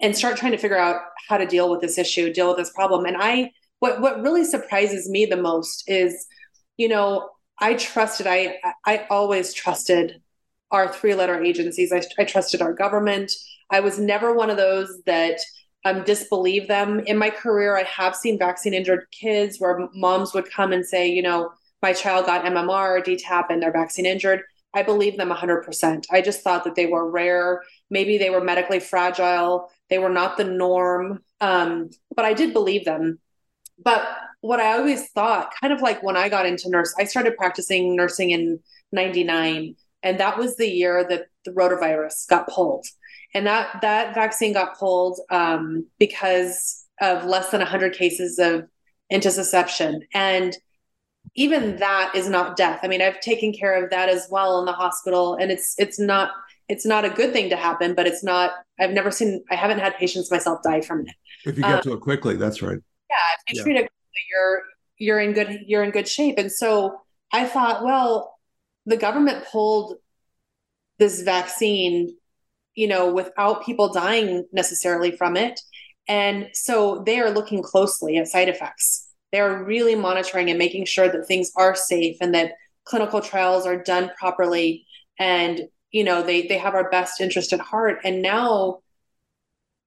[0.00, 2.72] and start trying to figure out how to deal with this issue, deal with this
[2.72, 3.06] problem.
[3.06, 6.26] And I, what what really surprises me the most is,
[6.76, 10.20] you know, I trusted, I I always trusted
[10.70, 11.92] our three letter agencies.
[11.92, 13.32] I, I trusted our government.
[13.70, 15.38] I was never one of those that
[15.84, 17.00] um, disbelieve them.
[17.00, 21.08] In my career, I have seen vaccine injured kids where moms would come and say,
[21.08, 21.50] you know,
[21.82, 24.40] my child got MMR or DTaP and they're vaccine injured.
[24.74, 26.06] I believe them 100%.
[26.10, 27.62] I just thought that they were rare.
[27.90, 29.70] Maybe they were medically fragile.
[29.90, 31.22] They were not the norm.
[31.40, 33.20] Um, but I did believe them.
[33.82, 34.06] But
[34.40, 37.96] what I always thought, kind of like when I got into nurse, I started practicing
[37.96, 38.60] nursing in
[38.92, 39.74] 99.
[40.02, 42.86] And that was the year that the rotavirus got pulled.
[43.34, 48.68] And that, that vaccine got pulled um, because of less than 100 cases of
[49.12, 50.02] intussusception.
[50.12, 50.56] And
[51.34, 52.80] even that is not death.
[52.82, 55.98] I mean, I've taken care of that as well in the hospital, and it's it's
[55.98, 56.30] not
[56.68, 58.52] it's not a good thing to happen, but it's not.
[58.78, 59.42] I've never seen.
[59.50, 61.14] I haven't had patients myself die from it.
[61.44, 62.78] If you get um, to it quickly, that's right.
[63.10, 63.62] Yeah, if you yeah.
[63.62, 63.90] treat it,
[64.30, 64.62] you're
[64.98, 66.38] you're in good you're in good shape.
[66.38, 67.00] And so
[67.32, 68.38] I thought, well,
[68.86, 69.96] the government pulled
[70.98, 72.16] this vaccine,
[72.74, 75.60] you know, without people dying necessarily from it,
[76.08, 81.08] and so they are looking closely at side effects they're really monitoring and making sure
[81.08, 82.52] that things are safe and that
[82.84, 84.86] clinical trials are done properly
[85.18, 88.78] and you know they they have our best interest at heart and now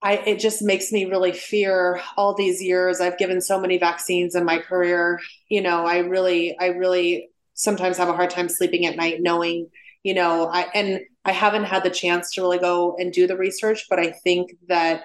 [0.02, 4.36] I, it just makes me really fear all these years I've given so many vaccines
[4.36, 5.20] in my career.
[5.50, 9.70] You know, I really, I really sometimes have a hard time sleeping at night knowing,
[10.04, 13.36] you know, I, and I haven't had the chance to really go and do the
[13.36, 15.04] research, but I think that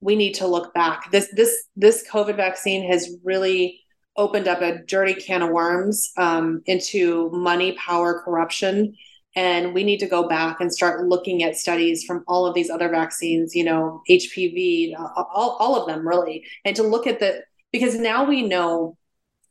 [0.00, 1.10] we need to look back.
[1.10, 3.80] This this this COVID vaccine has really
[4.16, 8.94] opened up a dirty can of worms um, into money, power, corruption,
[9.38, 12.70] and we need to go back and start looking at studies from all of these
[12.70, 13.54] other vaccines.
[13.54, 18.24] You know, HPV, all all of them really, and to look at the because now
[18.24, 18.98] we know,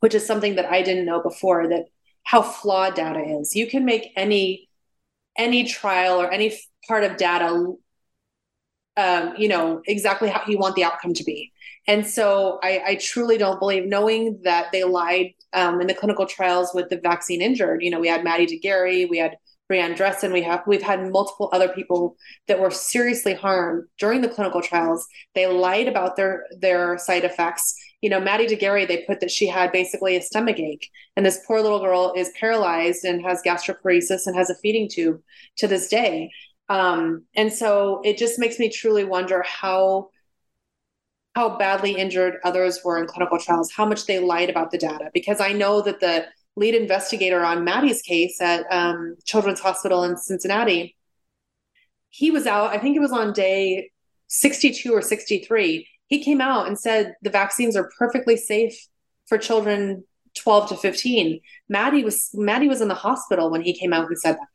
[0.00, 1.86] which is something that I didn't know before, that
[2.22, 3.56] how flawed data is.
[3.56, 4.68] You can make any
[5.38, 6.54] any trial or any
[6.86, 7.72] part of data
[8.98, 11.52] um, you know, exactly how you want the outcome to be.
[11.86, 16.26] And so I, I truly don't believe, knowing that they lied um, in the clinical
[16.26, 17.80] trials with the vaccine injured.
[17.80, 19.36] You know, we had Maddie de Garay, we had
[19.70, 24.28] Brianne Dressen, we have we've had multiple other people that were seriously harmed during the
[24.28, 25.06] clinical trials.
[25.34, 27.74] They lied about their their side effects.
[28.00, 31.26] You know, Maddie de Garay, they put that she had basically a stomach ache, and
[31.26, 35.20] this poor little girl is paralyzed and has gastroparesis and has a feeding tube
[35.56, 36.30] to this day.
[36.68, 40.10] Um, and so it just makes me truly wonder how
[41.34, 45.10] how badly injured others were in clinical trials, how much they lied about the data.
[45.14, 46.26] Because I know that the
[46.58, 50.96] lead investigator on Maddie's case at um, Children's Hospital in Cincinnati,
[52.10, 53.90] he was out, I think it was on day
[54.26, 55.88] 62 or 63.
[56.08, 58.88] He came out and said the vaccines are perfectly safe
[59.26, 61.40] for children 12 to 15.
[61.68, 64.48] Maddie was Maddie was in the hospital when he came out and said that.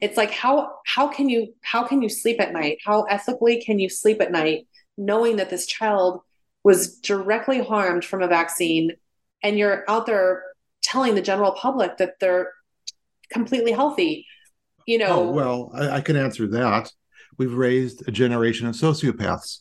[0.00, 2.78] It's like how how can you how can you sleep at night?
[2.84, 4.66] How ethically can you sleep at night
[4.96, 6.20] knowing that this child
[6.64, 8.92] was directly harmed from a vaccine
[9.42, 10.42] and you're out there
[10.82, 12.52] telling the general public that they're
[13.30, 14.26] completely healthy?
[14.86, 15.28] You know.
[15.28, 16.92] Oh, well, I, I can answer that.
[17.38, 19.60] We've raised a generation of sociopaths.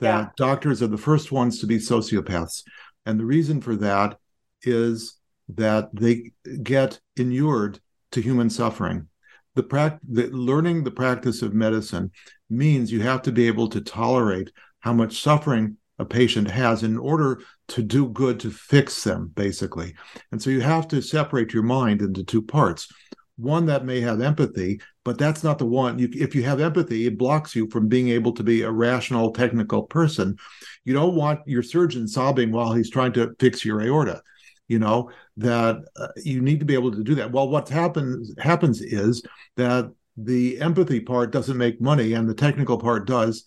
[0.00, 0.28] That yeah.
[0.36, 2.62] doctors are the first ones to be sociopaths.
[3.04, 4.18] And the reason for that
[4.62, 5.18] is
[5.48, 7.80] that they get inured
[8.12, 9.08] to human suffering.
[9.54, 12.12] The, pra- the learning the practice of medicine
[12.48, 16.96] means you have to be able to tolerate how much suffering a patient has in
[16.96, 19.94] order to do good to fix them basically.
[20.32, 22.88] And so you have to separate your mind into two parts.
[23.36, 25.98] One that may have empathy but that's not the one.
[25.98, 29.32] You, if you have empathy it blocks you from being able to be a rational
[29.32, 30.36] technical person.
[30.84, 34.22] You don't want your surgeon sobbing while he's trying to fix your aorta
[34.68, 37.32] you know that uh, you need to be able to do that.
[37.32, 39.22] Well what happens happens is
[39.56, 43.44] that the empathy part doesn't make money and the technical part does.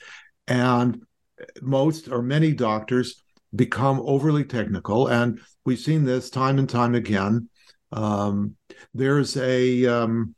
[0.47, 1.05] And
[1.62, 3.23] most or many doctors
[3.56, 7.49] become overly technical and we've seen this time and time again
[7.91, 8.56] um,
[8.93, 10.36] there's a um,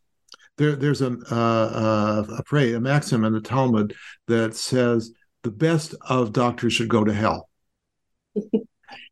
[0.58, 3.96] there, there's a, uh, a phrase, a maxim in the Talmud
[4.28, 5.12] that says
[5.42, 7.50] the best of doctors should go to hell.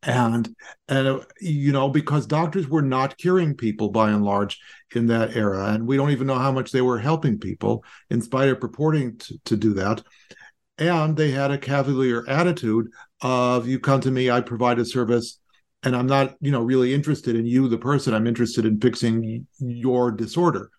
[0.04, 0.54] and
[0.88, 4.60] and uh, you know because doctors were not curing people by and large
[4.94, 8.20] in that era and we don't even know how much they were helping people in
[8.20, 10.02] spite of purporting to, to do that
[10.78, 12.88] and they had a cavalier attitude
[13.20, 15.38] of you come to me i provide a service
[15.82, 18.14] and i'm not you know really interested in you the person.
[18.14, 20.70] I'm interested in fixing your disorder.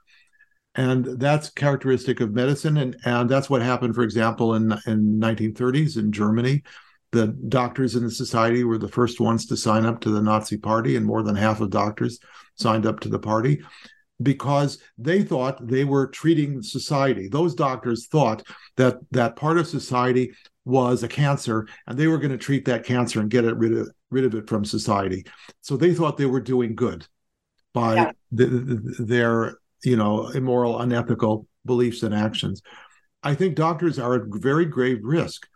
[0.76, 5.98] And that's characteristic of medicine and and that's what happened for example in in 1930s
[5.98, 6.64] in germany.
[7.12, 10.58] The doctors in the society were the first ones to sign up to the Nazi
[10.58, 12.20] party, and more than half of doctors
[12.56, 13.62] signed up to the party
[14.22, 17.28] because they thought they were treating society.
[17.28, 18.44] Those doctors thought
[18.78, 20.34] that that part of society
[20.66, 23.74] was a cancer, and they were going to treat that cancer and get it rid
[23.74, 25.26] of rid of it from society.
[25.62, 27.08] So they thought they were doing good
[27.74, 28.12] by yeah.
[28.32, 32.62] the, the, their you know immoral, unethical beliefs and actions.
[33.24, 35.48] I think doctors are at very grave risk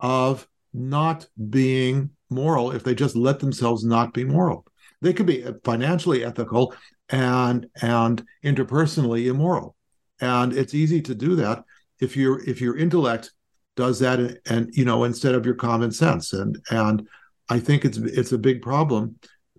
[0.00, 4.66] of not being moral if they just let themselves not be moral.
[5.00, 6.74] They could be uh, financially ethical
[7.08, 9.76] and and interpersonally immoral.
[10.20, 11.64] And it's easy to do that
[12.00, 13.32] if your if your intellect
[13.76, 16.32] does that and, and you know instead of your common sense.
[16.32, 17.08] And and
[17.48, 19.16] I think it's it's a big problem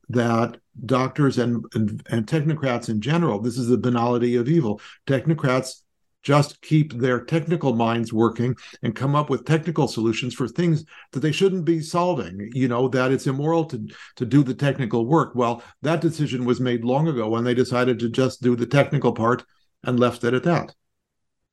[0.10, 4.82] that doctors and, and, and technocrats in general, this is the banality of evil.
[5.08, 5.82] Technocrats
[6.26, 11.22] just keep their technical minds working and come up with technical solutions for things that
[11.22, 15.34] they shouldn't be solving you know that it's immoral to to do the technical work.
[15.36, 19.14] Well that decision was made long ago when they decided to just do the technical
[19.14, 19.46] part
[19.84, 20.74] and left it at that.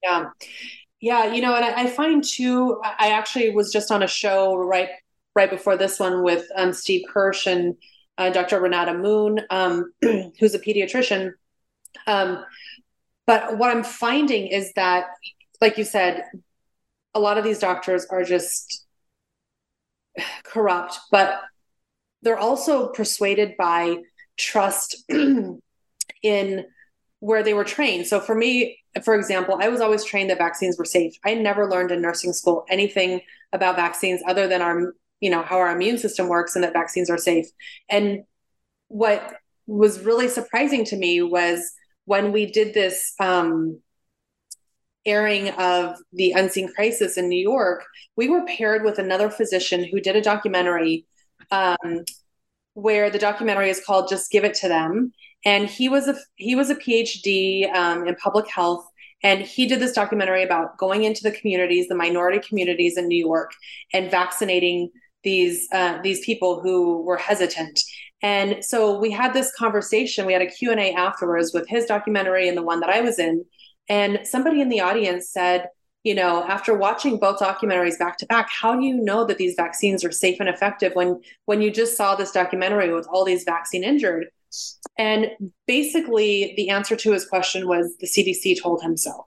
[0.03, 0.31] Yeah.
[1.01, 4.89] Yeah you know and i, find too i actually was just on a show right
[5.35, 7.75] right before this one with um, steve kirsch and
[8.19, 11.33] uh, dr renata moon um, who's a pediatrician.
[12.07, 12.45] Um,
[13.27, 15.07] but what I'm finding is that,
[15.61, 16.25] like you said,
[17.15, 18.85] a lot of these doctors are just
[20.45, 21.41] corrupt, but
[22.23, 23.99] they're also persuaded by
[24.37, 24.97] trust
[26.23, 26.65] in
[27.21, 28.07] where they were trained.
[28.07, 31.15] So for me, for example, I was always trained that vaccines were safe.
[31.25, 33.21] I never learned in nursing school anything
[33.53, 37.11] about vaccines other than our, you know, how our immune system works and that vaccines
[37.11, 37.47] are safe.
[37.89, 38.25] And
[38.89, 39.35] what
[39.67, 41.73] was really surprising to me was
[42.05, 43.81] when we did this um,
[45.05, 47.85] airing of the unseen crisis in New York,
[48.17, 51.07] we were paired with another physician who did a documentary
[51.51, 52.05] um,
[52.75, 55.13] where the documentary is called "Just Give It to Them,"
[55.45, 58.87] and he was a he was a PhD um, in public health.
[59.25, 63.25] And he did this documentary about going into the communities, the minority communities in New
[63.25, 63.53] York,
[63.93, 64.91] and vaccinating
[65.23, 67.79] these uh, these people who were hesitant.
[68.23, 70.27] And so we had this conversation.
[70.27, 73.45] We had a Q&A afterwards with his documentary and the one that I was in.
[73.89, 75.69] And somebody in the audience said,
[76.05, 79.55] you know, after watching both documentaries back to back, how do you know that these
[79.57, 83.45] vaccines are safe and effective when when you just saw this documentary with all these
[83.45, 84.27] vaccine injured?
[84.99, 85.31] And
[85.67, 89.27] basically the answer to his question was the CDC told him so.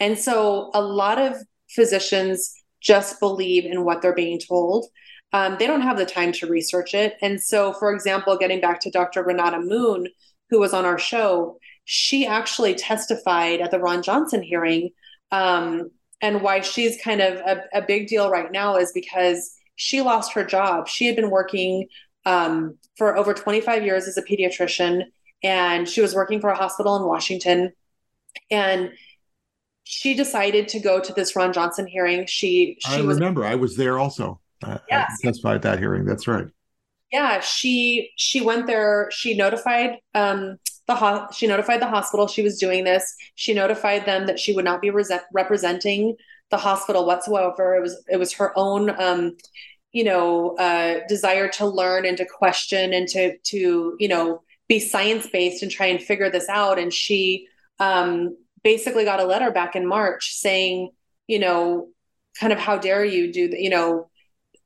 [0.00, 1.36] And so a lot of
[1.70, 4.86] physicians just believe in what they're being told.
[5.32, 7.16] Um, they don't have the time to research it.
[7.20, 9.22] And so, for example, getting back to Dr.
[9.22, 10.08] Renata Moon,
[10.50, 14.90] who was on our show, she actually testified at the Ron Johnson hearing.
[15.30, 20.00] Um, and why she's kind of a, a, big deal right now is because she
[20.00, 20.88] lost her job.
[20.88, 21.86] She had been working
[22.24, 25.04] um, for over 25 years as a pediatrician,
[25.42, 27.72] and she was working for a hospital in Washington.
[28.50, 28.90] And
[29.84, 32.26] she decided to go to this Ron Johnson hearing.
[32.26, 34.40] She she I was, remember I was there also.
[34.62, 35.10] Yes.
[35.22, 36.04] I testified that hearing.
[36.04, 36.46] That's right.
[37.12, 39.08] Yeah, she she went there.
[39.10, 43.14] She notified um, the ho- she notified the hospital she was doing this.
[43.34, 46.16] She notified them that she would not be re- representing
[46.50, 47.76] the hospital whatsoever.
[47.76, 49.36] It was it was her own um,
[49.92, 54.78] you know uh, desire to learn and to question and to to you know be
[54.78, 56.78] science based and try and figure this out.
[56.78, 57.48] And she
[57.80, 60.90] um, basically got a letter back in March saying,
[61.26, 61.88] you know,
[62.38, 64.10] kind of how dare you do the, you know,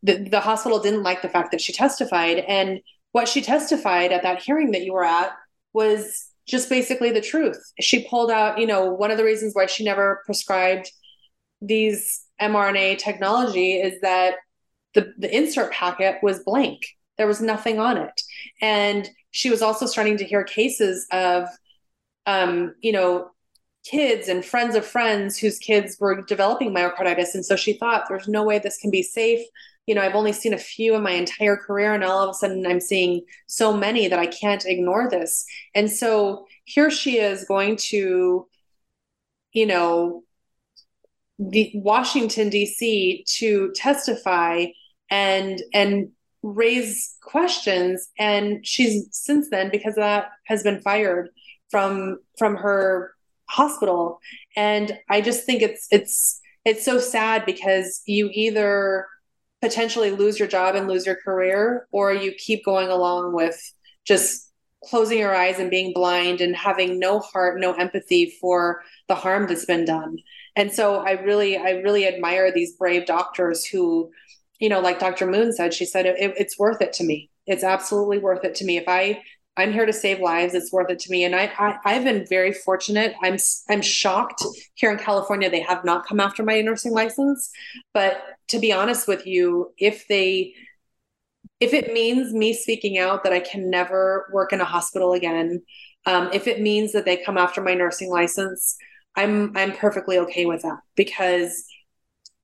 [0.03, 2.39] the, the hospital didn't like the fact that she testified.
[2.39, 2.81] And
[3.13, 5.31] what she testified at that hearing that you were at
[5.73, 7.73] was just basically the truth.
[7.81, 10.91] She pulled out, you know, one of the reasons why she never prescribed
[11.61, 14.37] these mRNA technology is that
[14.95, 16.81] the, the insert packet was blank.
[17.17, 18.21] There was nothing on it.
[18.61, 21.49] And she was also starting to hear cases of,
[22.27, 23.31] um, you know,
[23.85, 27.35] kids and friends of friends whose kids were developing myocarditis.
[27.35, 29.41] And so she thought, there's no way this can be safe.
[29.87, 32.35] You know, I've only seen a few in my entire career, and all of a
[32.35, 35.45] sudden I'm seeing so many that I can't ignore this.
[35.75, 38.47] And so here she is going to,
[39.53, 40.23] you know,
[41.39, 43.25] the Washington D.C.
[43.27, 44.67] to testify
[45.11, 46.11] and and
[46.43, 51.29] raise questions and she's since then because that has been fired
[51.71, 53.15] from from her
[53.49, 54.19] hospital
[54.57, 59.07] and i just think it's it's it's so sad because you either
[59.63, 63.73] potentially lose your job and lose your career or you keep going along with
[64.05, 64.53] just
[64.85, 69.47] closing your eyes and being blind and having no heart no empathy for the harm
[69.47, 70.19] that's been done.
[70.57, 74.11] And so i really i really admire these brave doctors who
[74.59, 77.31] you know like dr moon said she said it, it's worth it to me.
[77.47, 78.77] It's absolutely worth it to me.
[78.77, 79.23] If i
[79.57, 80.55] I'm here to save lives.
[80.55, 81.25] It's worth it to me.
[81.25, 83.15] And I, I have been very fortunate.
[83.23, 83.37] I'm
[83.69, 84.43] I'm shocked
[84.75, 87.51] here in California they have not come after my nursing license.
[87.93, 90.55] But to be honest with you, if they
[91.61, 95.63] if it means me speaking out that I can never work in a hospital again,
[96.07, 98.77] um, if it means that they come after my nursing license,
[99.17, 101.67] I'm I'm perfectly okay with that because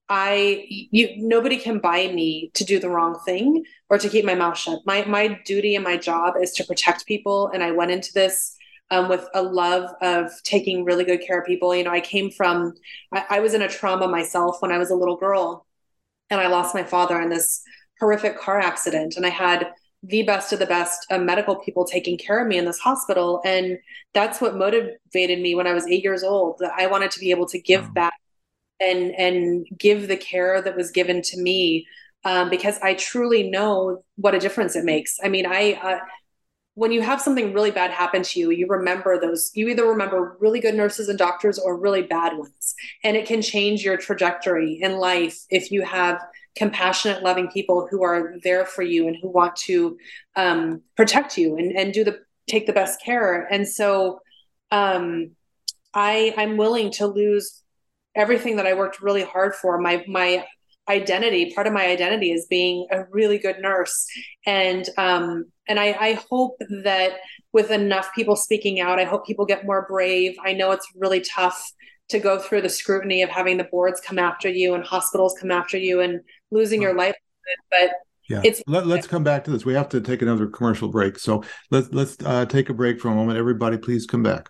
[0.09, 4.35] I you nobody can buy me to do the wrong thing or to keep my
[4.35, 4.79] mouth shut.
[4.85, 8.55] My my duty and my job is to protect people, and I went into this
[8.89, 11.75] um, with a love of taking really good care of people.
[11.75, 12.73] You know, I came from
[13.13, 15.67] I, I was in a trauma myself when I was a little girl,
[16.31, 17.61] and I lost my father in this
[17.99, 19.67] horrific car accident, and I had
[20.01, 23.41] the best of the best uh, medical people taking care of me in this hospital
[23.43, 23.77] and
[24.13, 27.31] that's what motivated me when i was eight years old that i wanted to be
[27.31, 28.13] able to give back
[28.79, 31.87] and and give the care that was given to me
[32.25, 35.17] um, because I truly know what a difference it makes.
[35.23, 35.99] I mean, I uh,
[36.75, 39.51] when you have something really bad happen to you, you remember those.
[39.53, 43.41] You either remember really good nurses and doctors or really bad ones, and it can
[43.41, 46.21] change your trajectory in life if you have
[46.55, 49.97] compassionate, loving people who are there for you and who want to
[50.35, 53.47] um, protect you and and do the take the best care.
[53.51, 54.19] And so,
[54.71, 55.31] um,
[55.93, 57.58] I I'm willing to lose
[58.19, 59.79] everything that I worked really hard for.
[59.79, 60.45] My my
[60.89, 64.05] identity, part of my identity is being a really good nurse.
[64.45, 67.13] And um, and I, I hope that
[67.53, 70.35] with enough people speaking out, I hope people get more brave.
[70.43, 71.63] I know it's really tough
[72.09, 75.51] to go through the scrutiny of having the boards come after you and hospitals come
[75.51, 77.15] after you and losing your life.
[77.69, 77.91] But
[78.27, 79.65] yeah, it's Let, us come back to this.
[79.65, 81.19] We have to take another commercial break.
[81.19, 83.37] So let's let's uh, take a break for a moment.
[83.37, 84.49] Everybody, please come back.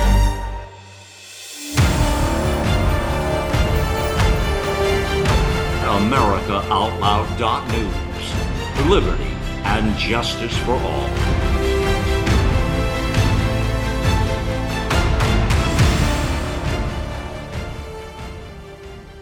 [6.01, 8.89] AmericaOutloud.news.
[8.89, 9.31] Liberty
[9.63, 11.09] and justice for all.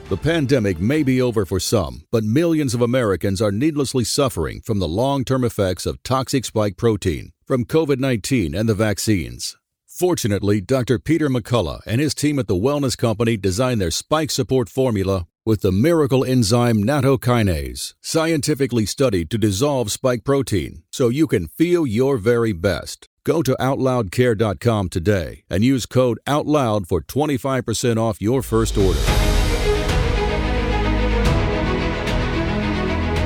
[0.08, 4.80] The pandemic may be over for some, but millions of Americans are needlessly suffering from
[4.80, 9.56] the long term effects of toxic spike protein from COVID 19 and the vaccines.
[9.86, 10.98] Fortunately, Dr.
[10.98, 15.62] Peter McCullough and his team at the Wellness Company designed their spike support formula with
[15.62, 22.18] the miracle enzyme nattokinase, scientifically studied to dissolve spike protein so you can feel your
[22.18, 23.08] very best.
[23.24, 29.00] Go to OutLoudCare.com today and use code OUTLOUD for 25% off your first order.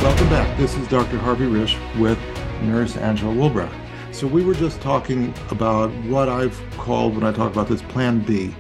[0.04, 0.58] Welcome back.
[0.58, 1.18] This is Dr.
[1.18, 2.20] Harvey Risch with
[2.64, 3.74] Nurse Angela Wulbrecht.
[4.12, 8.20] So, we were just talking about what I've called, when I talk about this, Plan
[8.20, 8.54] B.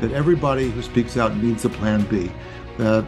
[0.00, 2.30] That everybody who speaks out needs a Plan B.
[2.78, 3.04] That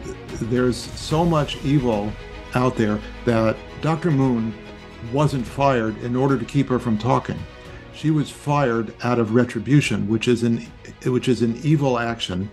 [0.49, 2.11] there's so much evil
[2.55, 4.11] out there that Dr.
[4.11, 4.53] Moon
[5.11, 7.37] wasn't fired in order to keep her from talking.
[7.93, 10.65] She was fired out of retribution, which is an
[11.05, 12.51] which is an evil action.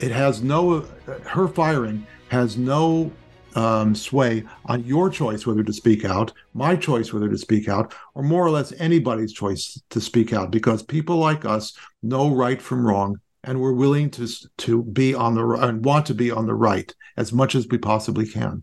[0.00, 0.80] It has no
[1.24, 3.10] her firing has no
[3.54, 7.94] um, sway on your choice whether to speak out, my choice whether to speak out,
[8.14, 12.60] or more or less anybody's choice to speak out, because people like us know right
[12.60, 14.28] from wrong, and we're willing to
[14.58, 17.78] to be on the and want to be on the right as much as we
[17.78, 18.62] possibly can.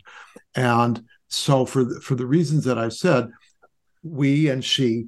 [0.56, 3.30] And so, for the, for the reasons that I've said,
[4.04, 5.06] we and she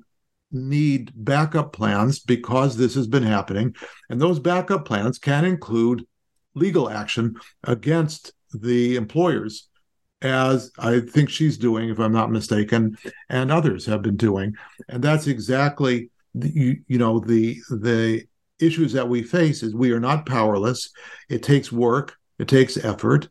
[0.52, 3.76] need backup plans because this has been happening,
[4.10, 6.06] and those backup plans can include
[6.56, 9.70] legal action against the employers
[10.22, 12.98] as I think she's doing, if I'm not mistaken,
[13.30, 14.56] and others have been doing.
[14.90, 18.26] And that's exactly the, you, you know the the
[18.60, 20.92] issues that we face is we are not powerless.
[21.30, 22.16] It takes work.
[22.38, 23.28] It takes effort.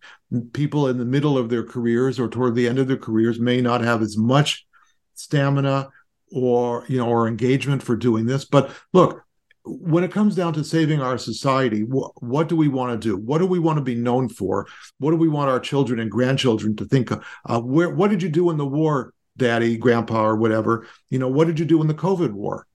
[0.52, 3.60] People in the middle of their careers or toward the end of their careers may
[3.60, 4.66] not have as much
[5.14, 5.88] stamina
[6.30, 8.44] or you know or engagement for doing this.
[8.44, 9.22] But look,
[9.64, 13.16] when it comes down to saving our society, wh- what do we want to do?
[13.16, 14.66] What do we want to be known for?
[14.98, 17.10] What do we want our children and grandchildren to think?
[17.10, 17.24] Of?
[17.44, 20.86] Uh, where what did you do in the war, Daddy, Grandpa, or whatever?
[21.10, 22.66] You know, what did you do in the COVID war?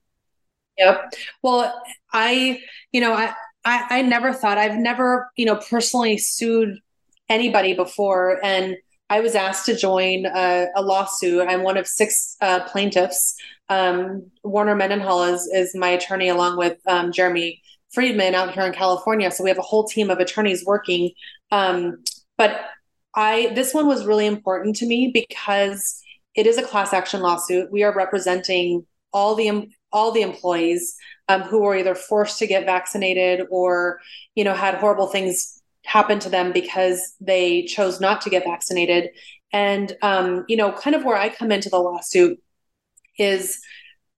[0.78, 1.14] Yep.
[1.42, 2.60] Well, I,
[2.92, 3.34] you know, I,
[3.66, 6.80] I, I never thought I've never, you know, personally sued
[7.30, 8.76] anybody before, and
[9.10, 11.48] I was asked to join a, a lawsuit.
[11.48, 13.36] I'm one of six uh, plaintiffs
[13.70, 17.62] um, Warner Mendenhall is, is my attorney, along with um, Jeremy
[17.92, 19.32] Friedman out here in California.
[19.32, 21.12] So we have a whole team of attorneys working.
[21.52, 22.04] Um,
[22.38, 22.62] but
[23.16, 26.02] I this one was really important to me because
[26.36, 27.72] it is a class action lawsuit.
[27.72, 29.48] We are representing all the
[29.94, 30.96] all the employees
[31.30, 34.00] um, who were either forced to get vaccinated or
[34.36, 39.10] you know had horrible things happen to them because they chose not to get vaccinated.
[39.52, 42.42] And um, you know, kind of where I come into the lawsuit
[43.18, 43.60] is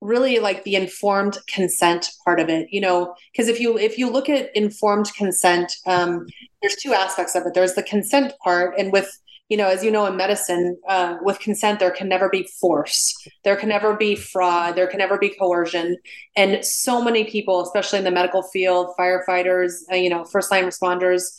[0.00, 4.10] really like the informed consent part of it you know because if you if you
[4.10, 6.26] look at informed consent um,
[6.60, 9.10] there's two aspects of it there's the consent part and with
[9.48, 13.14] you know as you know in medicine uh, with consent there can never be force
[13.44, 15.96] there can never be fraud there can never be coercion
[16.36, 20.64] and so many people especially in the medical field firefighters uh, you know first line
[20.64, 21.36] responders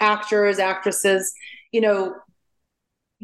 [0.00, 1.32] actors actresses
[1.72, 2.14] you know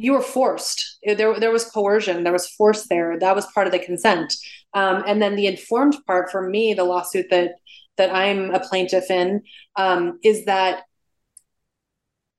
[0.00, 1.00] you were forced.
[1.04, 2.22] There, there was coercion.
[2.22, 3.18] There was force there.
[3.18, 4.32] That was part of the consent.
[4.72, 7.56] Um, and then the informed part for me, the lawsuit that
[7.96, 9.42] that I'm a plaintiff in,
[9.74, 10.84] um, is that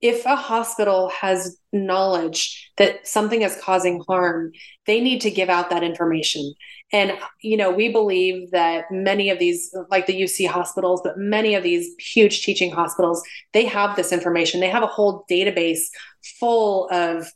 [0.02, 4.52] if a hospital has knowledge that something is causing harm,
[4.86, 6.54] they need to give out that information.
[6.92, 11.54] And you know, we believe that many of these, like the UC hospitals, but many
[11.56, 13.22] of these huge teaching hospitals,
[13.54, 14.60] they have this information.
[14.60, 15.82] They have a whole database
[16.40, 17.32] full of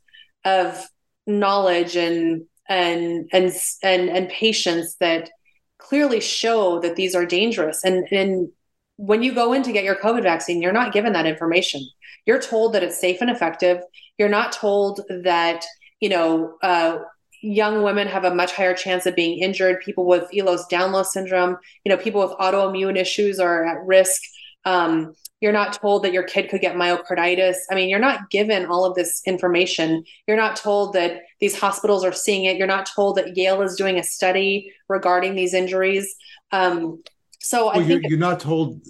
[0.45, 0.87] of
[1.25, 3.51] knowledge and and and
[3.83, 5.29] and and patience that
[5.77, 8.49] clearly show that these are dangerous and and
[8.97, 11.81] when you go in to get your covid vaccine you're not given that information
[12.25, 13.81] you're told that it's safe and effective
[14.17, 15.65] you're not told that
[15.99, 16.99] you know uh,
[17.41, 21.89] young women have a much higher chance of being injured people with ehlers-danlos syndrome you
[21.89, 24.21] know people with autoimmune issues are at risk
[24.65, 25.13] um,
[25.43, 27.57] you're not told that your kid could get myocarditis.
[27.69, 30.05] I mean, you're not given all of this information.
[30.25, 32.55] You're not told that these hospitals are seeing it.
[32.55, 36.15] You're not told that Yale is doing a study regarding these injuries.
[36.53, 37.03] Um,
[37.41, 38.81] so well, I think you're, you're not told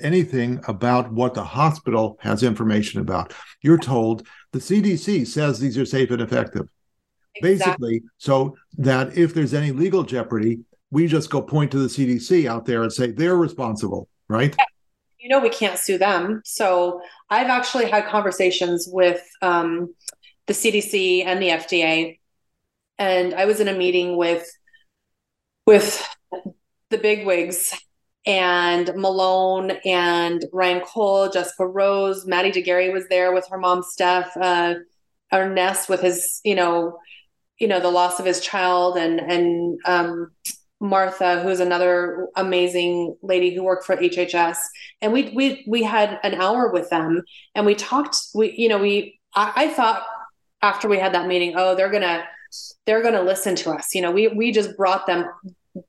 [0.00, 3.32] anything about what the hospital has information about.
[3.62, 6.68] You're told the CDC says these are safe and effective.
[7.36, 7.56] Exactly.
[7.56, 12.48] Basically, so that if there's any legal jeopardy, we just go point to the CDC
[12.48, 14.54] out there and say they're responsible, right?
[15.18, 16.42] You know we can't sue them.
[16.44, 19.94] So I've actually had conversations with um,
[20.46, 22.18] the CDC and the FDA,
[22.98, 24.50] and I was in a meeting with
[25.66, 26.04] with
[26.90, 27.72] the big wigs
[28.26, 33.82] and Malone and Ryan Cole, Jessica Rose, Maddie de Garay was there with her mom
[33.82, 34.74] Steph, uh,
[35.32, 36.98] Ernest with his, you know,
[37.58, 40.30] you know, the loss of his child and and um,
[40.80, 44.56] Martha, who's another amazing lady who worked for HHS.
[45.02, 47.22] And we we we had an hour with them
[47.54, 50.02] and we talked, we, you know, we I, I thought
[50.62, 52.24] after we had that meeting, oh, they're gonna
[52.86, 53.94] they're gonna listen to us.
[53.94, 55.26] You know, we we just brought them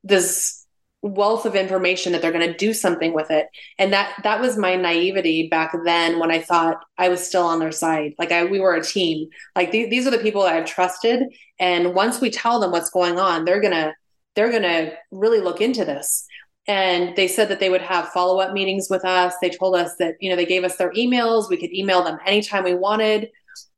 [0.04, 0.61] this
[1.02, 3.48] wealth of information that they're going to do something with it.
[3.80, 7.60] And that that was my naivety back then when i thought i was still on
[7.60, 8.14] their side.
[8.20, 9.30] Like I, we were a team.
[9.56, 11.24] Like th- these are the people that i've trusted.
[11.60, 13.94] And once we tell them what's going on they're going to
[14.36, 16.26] they're going to really look into this.
[16.68, 19.34] And they said that they would have follow-up meetings with us.
[19.42, 21.50] They told us that you know they gave us their emails.
[21.50, 23.30] We could email them anytime we wanted.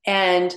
[0.06, 0.54] And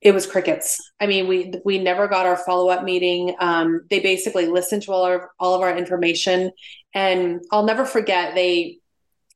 [0.00, 0.92] it was crickets.
[1.00, 3.34] I mean, we we never got our follow up meeting.
[3.40, 6.52] Um, they basically listened to all our all of our information,
[6.94, 8.78] and I'll never forget they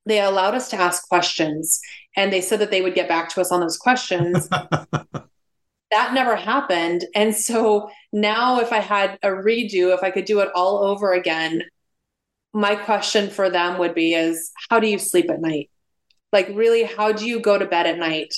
[0.07, 1.81] they allowed us to ask questions,
[2.17, 4.49] and they said that they would get back to us on those questions.
[5.91, 10.41] that never happened, and so now, if I had a redo, if I could do
[10.41, 11.63] it all over again,
[12.53, 15.71] my question for them would be: Is how do you sleep at night?
[16.33, 18.33] Like, really, how do you go to bed at night?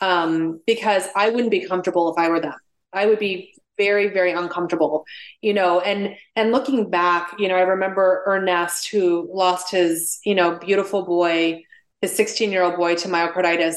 [0.00, 2.54] Um, because I wouldn't be comfortable if I were them.
[2.92, 5.04] I would be very very uncomfortable
[5.40, 10.34] you know and and looking back you know i remember ernest who lost his you
[10.34, 11.62] know beautiful boy
[12.00, 13.76] his 16 year old boy to myocarditis.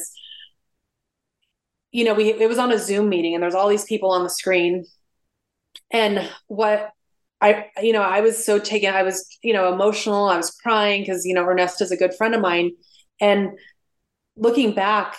[1.92, 4.24] You know we it was on a zoom meeting and there's all these people on
[4.24, 4.86] the screen.
[5.92, 6.92] And what
[7.42, 11.02] i you know i was so taken i was you know emotional i was crying
[11.02, 12.72] because you know ernest is a good friend of mine.
[13.20, 13.50] And
[14.38, 15.18] looking back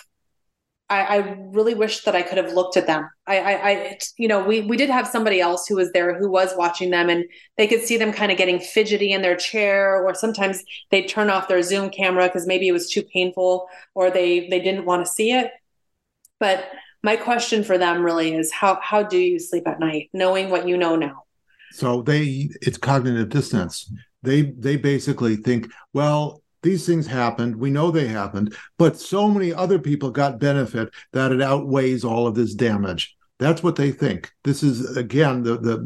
[0.93, 1.17] I, I,
[1.51, 3.09] really wish that I could have looked at them.
[3.25, 6.29] I, I, I, you know, we we did have somebody else who was there who
[6.29, 7.25] was watching them, and
[7.57, 11.29] they could see them kind of getting fidgety in their chair, or sometimes they'd turn
[11.29, 15.05] off their Zoom camera because maybe it was too painful, or they they didn't want
[15.05, 15.51] to see it.
[16.39, 16.69] But
[17.01, 20.67] my question for them really is how how do you sleep at night, knowing what
[20.67, 21.23] you know now?
[21.71, 23.91] So they it's cognitive dissonance.
[24.21, 27.55] They they basically think, well, these things happened.
[27.55, 32.25] We know they happened, but so many other people got benefit that it outweighs all
[32.25, 33.15] of this damage.
[33.37, 34.31] That's what they think.
[34.43, 35.77] This is again the the,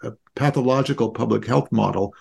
[0.00, 2.14] the pathological public health model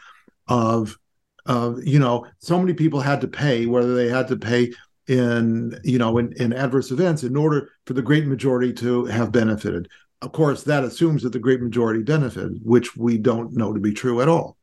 [0.47, 0.97] of
[1.45, 4.73] of you know so many people had to pay whether they had to pay
[5.07, 9.31] in you know in, in adverse events in order for the great majority to have
[9.31, 9.87] benefited.
[10.21, 13.93] Of course, that assumes that the great majority benefited, which we don't know to be
[13.93, 14.57] true at all.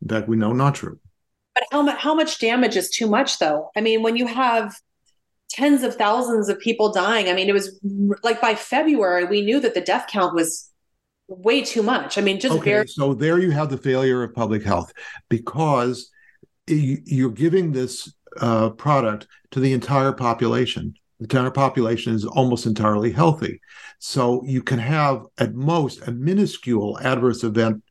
[0.00, 0.98] In fact, we know not true.
[1.54, 3.70] But how much how much damage is too much though?
[3.76, 4.74] I mean, when you have
[5.50, 7.78] tens of thousands of people dying, I mean, it was
[8.22, 10.70] like by February we knew that the death count was
[11.28, 12.18] way too much.
[12.18, 14.92] I mean, just okay, very- so there you have the failure of public health
[15.28, 16.10] because
[16.66, 20.94] you're giving this uh, product to the entire population.
[21.18, 23.60] The entire population is almost entirely healthy,
[23.98, 27.82] so you can have at most a minuscule adverse event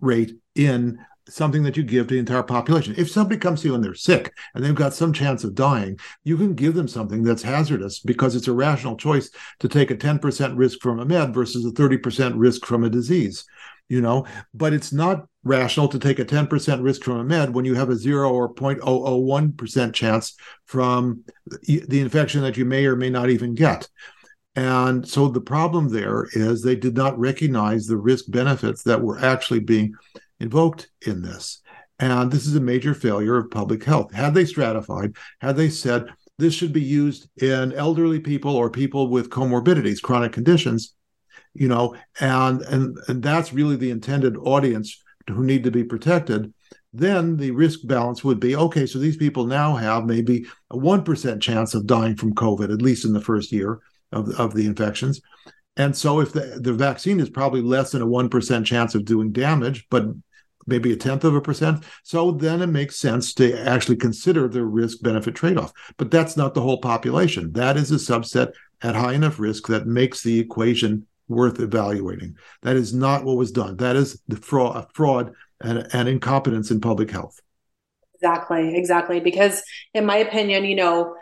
[0.00, 0.98] rate in
[1.28, 2.94] something that you give to the entire population.
[2.96, 5.98] If somebody comes to you and they're sick and they've got some chance of dying,
[6.24, 9.96] you can give them something that's hazardous because it's a rational choice to take a
[9.96, 13.44] 10% risk from a med versus a 30% risk from a disease.
[13.90, 17.64] You know, but it's not rational to take a 10% risk from a med when
[17.64, 20.34] you have a 0 or 0.001% chance
[20.66, 21.24] from
[21.62, 23.88] the infection that you may or may not even get.
[24.58, 29.18] And so the problem there is they did not recognize the risk benefits that were
[29.20, 29.94] actually being
[30.40, 31.60] invoked in this.
[31.98, 34.12] And this is a major failure of public health.
[34.12, 36.06] Had they stratified, had they said
[36.38, 40.94] this should be used in elderly people or people with comorbidities, chronic conditions,
[41.54, 46.52] you know, and and and that's really the intended audience who need to be protected,
[46.92, 51.40] then the risk balance would be okay, so these people now have maybe a 1%
[51.40, 53.80] chance of dying from COVID, at least in the first year
[54.12, 55.20] of, of the infections.
[55.76, 59.32] And so if the, the vaccine is probably less than a 1% chance of doing
[59.32, 60.06] damage, but
[60.68, 61.84] maybe a tenth of a percent.
[62.04, 65.72] So then it makes sense to actually consider the risk benefit trade off.
[65.96, 67.52] But that's not the whole population.
[67.52, 68.52] That is a subset
[68.82, 72.36] at high enough risk that makes the equation worth evaluating.
[72.62, 73.76] That is not what was done.
[73.76, 77.40] That is the fraud, fraud and, and incompetence in public health.
[78.14, 79.20] Exactly, exactly.
[79.20, 79.62] Because
[79.94, 81.14] in my opinion, you know,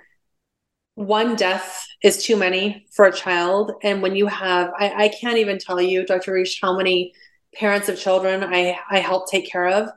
[0.95, 3.73] one death is too many for a child.
[3.83, 6.33] And when you have, I, I can't even tell you, Dr.
[6.33, 7.13] Risch, how many
[7.59, 9.89] parents of children I, I help take care of.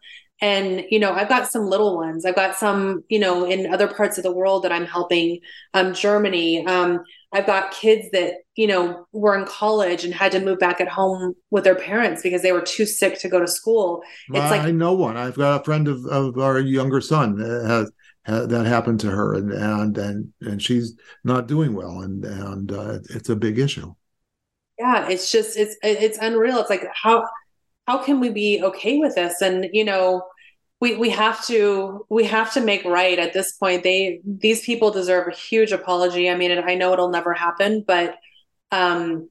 [0.42, 2.26] and you know i've got some little ones.
[2.26, 5.40] I've got some you know in other parts of the world that i'm helping
[5.74, 6.66] um germany.
[6.66, 7.02] Um
[7.34, 10.88] i've got kids that you know were in college and had to move back at
[10.88, 14.02] home with their parents because they were too sick to go to school.
[14.30, 15.18] It's like i know one.
[15.18, 17.92] I've got a friend of, of our younger son that has
[18.48, 23.00] that happened to her and and and and she's not doing well and and uh,
[23.10, 23.94] it's a big issue.
[24.78, 26.60] Yeah it's just it's it's unreal.
[26.60, 27.26] It's like how
[27.90, 29.42] how can we be okay with this?
[29.42, 30.24] And you know
[30.80, 33.82] we we have to we have to make right at this point.
[33.82, 36.30] They these people deserve a huge apology.
[36.30, 38.16] I mean i know it'll never happen but
[38.72, 39.30] um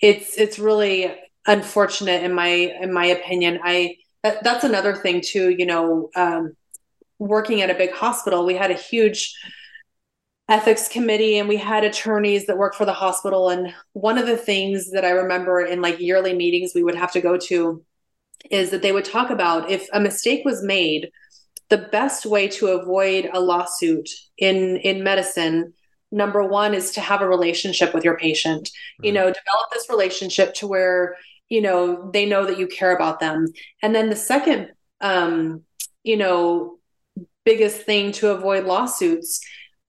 [0.00, 1.14] it's it's really
[1.46, 2.52] unfortunate in my
[2.84, 3.60] in my opinion.
[3.62, 6.56] I that, that's another thing too you know um
[7.20, 9.20] working at a big hospital we had a huge
[10.48, 13.48] ethics committee and we had attorneys that worked for the hospital.
[13.48, 17.12] And one of the things that i remember in like yearly meetings we would have
[17.12, 17.82] to go to
[18.50, 21.10] is that they would talk about if a mistake was made
[21.70, 25.72] the best way to avoid a lawsuit in in medicine
[26.14, 28.70] number one is to have a relationship with your patient.
[29.02, 31.16] You know develop this relationship to where
[31.48, 33.48] you know they know that you care about them.
[33.82, 35.62] And then the second um
[36.02, 36.78] you know
[37.44, 39.40] biggest thing to avoid lawsuits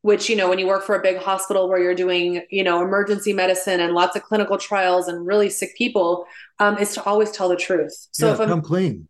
[0.05, 2.83] which you know when you work for a big hospital where you're doing you know
[2.83, 6.27] emergency medicine and lots of clinical trials and really sick people
[6.59, 8.07] um, is to always tell the truth.
[8.11, 9.07] So yeah, if come clean.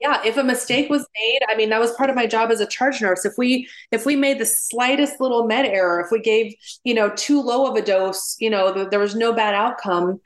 [0.00, 2.60] Yeah if a mistake was made i mean that was part of my job as
[2.60, 3.24] a charge nurse.
[3.24, 7.08] If we if we made the slightest little med error if we gave you know
[7.10, 10.20] too low of a dose you know there was no bad outcome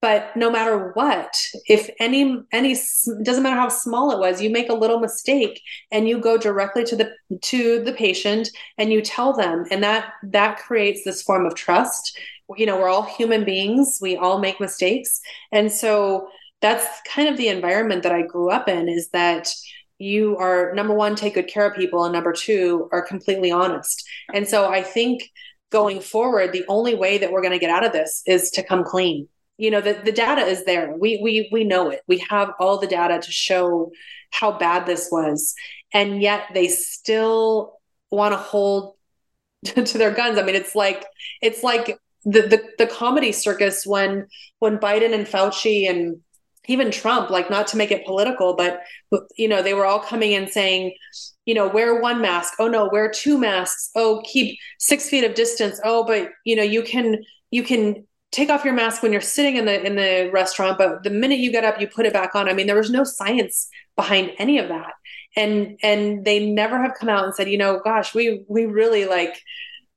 [0.00, 1.36] but no matter what
[1.66, 2.74] if any any
[3.22, 6.84] doesn't matter how small it was you make a little mistake and you go directly
[6.84, 7.10] to the
[7.42, 9.64] to the patient and you tell them.
[9.70, 12.18] And that that creates this form of trust.
[12.56, 13.98] You know we're all human beings.
[14.00, 15.20] We all make mistakes.
[15.52, 16.28] And so
[16.60, 19.48] that's kind of the environment that i grew up in is that
[20.00, 24.04] you are number one take good care of people and number two are completely honest.
[24.32, 25.30] And so i think
[25.70, 28.62] going forward the only way that we're going to get out of this is to
[28.62, 29.28] come clean
[29.58, 30.94] you know the, the data is there.
[30.96, 32.02] We we we know it.
[32.06, 33.90] We have all the data to show
[34.30, 35.54] how bad this was.
[35.92, 37.74] And yet they still
[38.10, 38.94] want to hold
[39.64, 40.38] to their guns.
[40.38, 41.04] I mean it's like
[41.42, 44.26] it's like the, the the comedy circus when
[44.58, 46.18] when biden and fauci and
[46.66, 48.82] even trump like not to make it political but
[49.38, 50.92] you know they were all coming in saying
[51.46, 52.54] you know wear one mask.
[52.58, 53.90] Oh no wear two masks.
[53.96, 55.80] Oh keep six feet of distance.
[55.84, 57.18] Oh but you know you can
[57.50, 61.02] you can take off your mask when you're sitting in the in the restaurant but
[61.02, 62.48] the minute you get up you put it back on.
[62.48, 64.94] I mean there was no science behind any of that.
[65.36, 69.06] And and they never have come out and said you know gosh we we really
[69.06, 69.42] like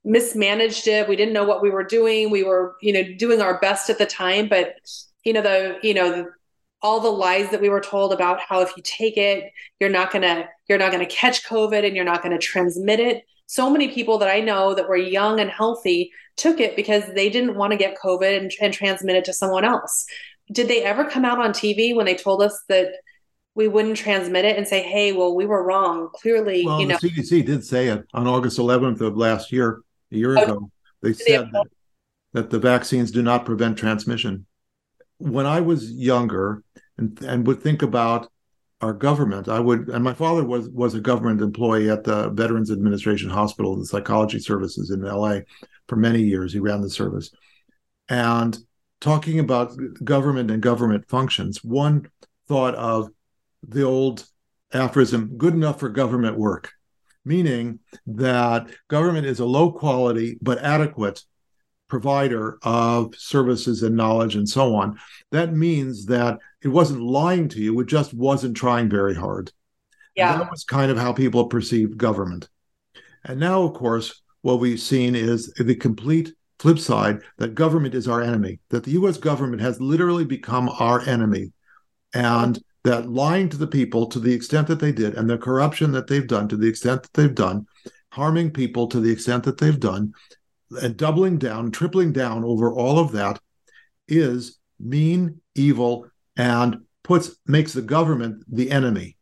[0.04, 1.08] mismanaged it.
[1.08, 2.30] We didn't know what we were doing.
[2.30, 4.48] We were you know doing our best at the time.
[4.48, 4.76] But
[5.24, 6.30] you know the you know the,
[6.80, 10.10] all the lies that we were told about how if you take it you're not
[10.10, 13.24] going to you're not going to catch covid and you're not going to transmit it
[13.46, 17.28] so many people that I know that were young and healthy took it because they
[17.28, 20.06] didn't want to get COVID and, and transmit it to someone else.
[20.50, 22.92] Did they ever come out on TV when they told us that
[23.54, 26.96] we wouldn't transmit it and say, "Hey, well, we were wrong." Clearly, well, you know,
[27.00, 30.70] the CDC did say it on August 11th of last year, a year oh, ago.
[31.02, 31.66] They said that,
[32.32, 34.46] that the vaccines do not prevent transmission.
[35.18, 36.62] When I was younger,
[36.96, 38.30] and, and would think about
[38.82, 39.48] our government.
[39.48, 43.76] I would, and my father was was a government employee at the Veterans Administration Hospital,
[43.76, 45.44] the psychology services in L.A.
[45.88, 46.52] for many years.
[46.52, 47.30] He ran the service,
[48.08, 48.58] and
[49.00, 49.72] talking about
[50.02, 52.08] government and government functions, one
[52.48, 53.08] thought of
[53.66, 54.26] the old
[54.72, 56.72] aphorism, "Good enough for government work,"
[57.24, 61.24] meaning that government is a low quality but adequate
[61.92, 64.98] provider of services and knowledge and so on.
[65.30, 69.52] That means that it wasn't lying to you, it just wasn't trying very hard.
[70.16, 70.32] Yeah.
[70.32, 72.48] And that was kind of how people perceived government.
[73.24, 78.08] And now, of course, what we've seen is the complete flip side that government is
[78.08, 81.52] our enemy, that the US government has literally become our enemy.
[82.14, 85.92] And that lying to the people to the extent that they did, and the corruption
[85.92, 87.66] that they've done to the extent that they've done,
[88.12, 90.14] harming people to the extent that they've done,
[90.80, 93.40] and doubling down, tripling down over all of that
[94.08, 96.06] is mean, evil,
[96.36, 99.16] and puts makes the government the enemy.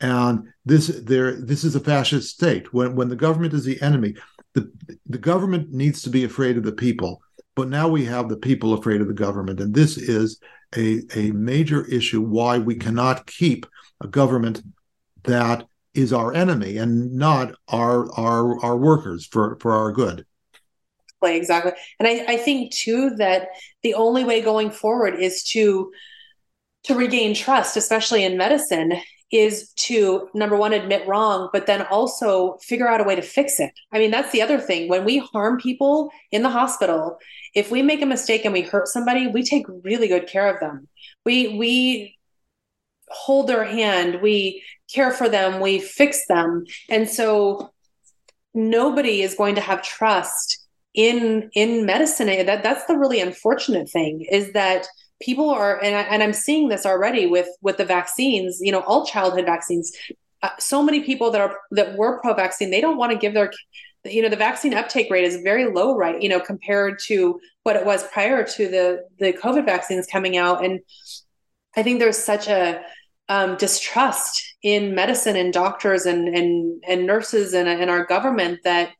[0.00, 2.72] And this there this is a fascist state.
[2.72, 4.14] When when the government is the enemy,
[4.54, 4.70] the
[5.06, 7.20] the government needs to be afraid of the people.
[7.54, 10.40] But now we have the people afraid of the government, and this is
[10.76, 13.66] a, a major issue why we cannot keep
[14.00, 14.62] a government
[15.24, 20.24] that is our enemy and not our our our workers for for our good
[21.22, 21.72] exactly.
[21.98, 23.48] And I, I think too that
[23.82, 25.92] the only way going forward is to
[26.84, 28.94] to regain trust especially in medicine
[29.30, 33.60] is to number one admit wrong but then also figure out a way to fix
[33.60, 33.72] it.
[33.92, 34.88] I mean that's the other thing.
[34.88, 37.18] When we harm people in the hospital
[37.54, 40.60] if we make a mistake and we hurt somebody we take really good care of
[40.60, 40.88] them.
[41.24, 42.16] We we
[43.08, 46.64] hold their hand we care for them we fix them.
[46.88, 47.72] And so
[48.54, 50.59] nobody is going to have trust
[50.94, 54.86] in in medicine that that's the really unfortunate thing is that
[55.22, 58.80] people are and, I, and i'm seeing this already with with the vaccines you know
[58.80, 59.92] all childhood vaccines.
[60.42, 63.34] Uh, so many people that are that were pro vaccine they don't want to give
[63.34, 63.52] their
[64.04, 67.76] you know the vaccine uptake rate is very low right you know compared to what
[67.76, 70.64] it was prior to the the covid vaccines coming out.
[70.64, 70.80] And
[71.76, 72.82] i think there's such a
[73.28, 78.90] um, distrust in medicine and doctors and and and nurses and, and our government that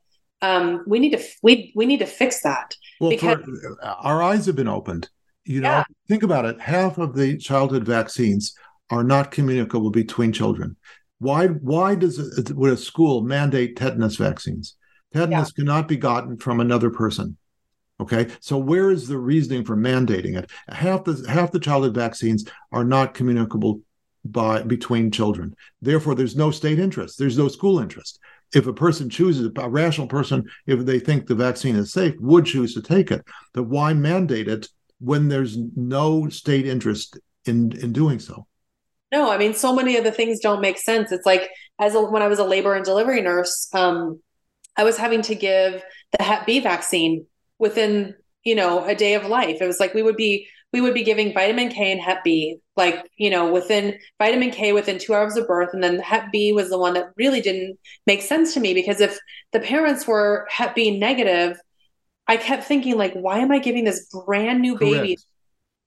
[0.41, 4.45] um, we need to we we need to fix that well because for, our eyes
[4.45, 5.09] have been opened.
[5.45, 5.83] You know yeah.
[6.07, 6.59] think about it.
[6.59, 8.53] Half of the childhood vaccines
[8.89, 10.75] are not communicable between children.
[11.19, 14.75] Why why does it, would a school mandate tetanus vaccines?
[15.13, 15.61] Tetanus yeah.
[15.61, 17.37] cannot be gotten from another person
[18.01, 18.27] okay?
[18.39, 20.49] So where is the reasoning for mandating it?
[20.67, 23.81] Half the half the childhood vaccines are not communicable
[24.25, 25.55] by between children.
[25.81, 27.17] Therefore there's no state interest.
[27.17, 28.19] There's no school interest
[28.53, 32.45] if a person chooses a rational person if they think the vaccine is safe would
[32.45, 33.23] choose to take it.
[33.53, 34.67] But why mandate it
[34.99, 38.47] when there's no state interest in in doing so?
[39.11, 41.11] No i mean so many of the things don't make sense.
[41.11, 41.49] It's like
[41.79, 44.21] as a, when i was a labor and delivery nurse um,
[44.77, 45.83] i was having to give
[46.17, 47.25] the hep b vaccine
[47.57, 49.57] within you know a day of life.
[49.61, 52.57] It was like we would be we would be giving vitamin k and hep b
[52.77, 56.53] like you know within vitamin k within two hours of birth and then hep b
[56.53, 59.19] was the one that really didn't make sense to me because if
[59.51, 61.57] the parents were hep b negative
[62.31, 65.25] I kept thinking, like, why am I giving this brand new baby, Correct.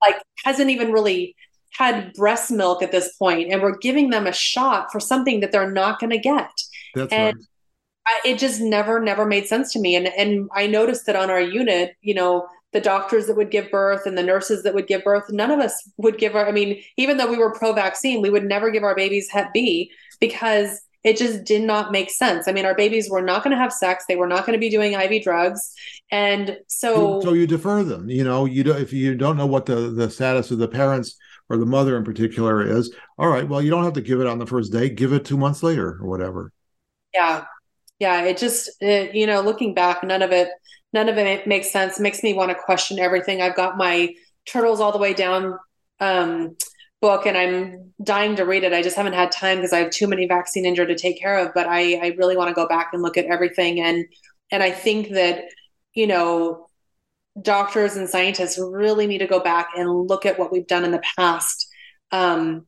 [0.02, 1.34] like, hasn't even really
[1.70, 5.52] had breast milk at this point, and we're giving them a shot for something that
[5.52, 6.50] they're not going to get.
[6.94, 8.20] That's and right.
[8.24, 9.96] I, it just never, never made sense to me.
[9.96, 13.70] And and I noticed that on our unit, you know, the doctors that would give
[13.70, 16.46] birth and the nurses that would give birth, none of us would give our.
[16.46, 19.90] I mean, even though we were pro-vaccine, we would never give our babies Hep B
[20.20, 22.48] because it just did not make sense.
[22.48, 24.04] I mean, our babies were not going to have sex.
[24.08, 25.72] They were not going to be doing IV drugs.
[26.10, 28.10] And so So you defer them.
[28.10, 31.16] You know, you do if you don't know what the the status of the parents
[31.48, 34.26] or the mother in particular is, all right, well, you don't have to give it
[34.26, 36.52] on the first day, give it 2 months later or whatever.
[37.12, 37.44] Yeah.
[38.00, 40.48] Yeah, it just it, you know, looking back, none of it
[40.94, 42.00] none of it makes sense.
[42.00, 43.42] Makes me want to question everything.
[43.42, 44.14] I've got my
[44.46, 45.58] turtles all the way down
[46.00, 46.56] um
[47.04, 48.72] book and I'm dying to read it.
[48.72, 51.36] I just haven't had time because I have too many vaccine injured to take care
[51.38, 53.78] of, but I, I really want to go back and look at everything.
[53.78, 54.06] And,
[54.50, 55.44] and I think that,
[55.92, 56.70] you know,
[57.42, 60.92] doctors and scientists really need to go back and look at what we've done in
[60.92, 61.68] the past
[62.10, 62.64] um,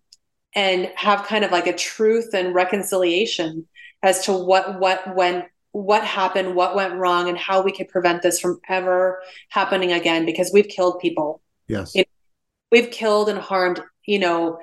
[0.54, 3.66] and have kind of like a truth and reconciliation
[4.02, 5.46] as to what, what went,
[5.76, 9.20] what happened, what went wrong, and how we could prevent this from ever
[9.50, 11.42] happening again because we've killed people.
[11.68, 11.94] Yes.
[11.94, 12.06] You know,
[12.72, 14.58] we've killed and harmed you know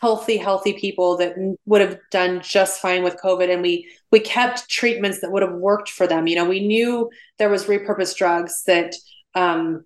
[0.00, 4.68] healthy healthy people that would have done just fine with covid and we we kept
[4.68, 7.08] treatments that would have worked for them you know we knew
[7.38, 8.94] there was repurposed drugs that
[9.34, 9.84] um,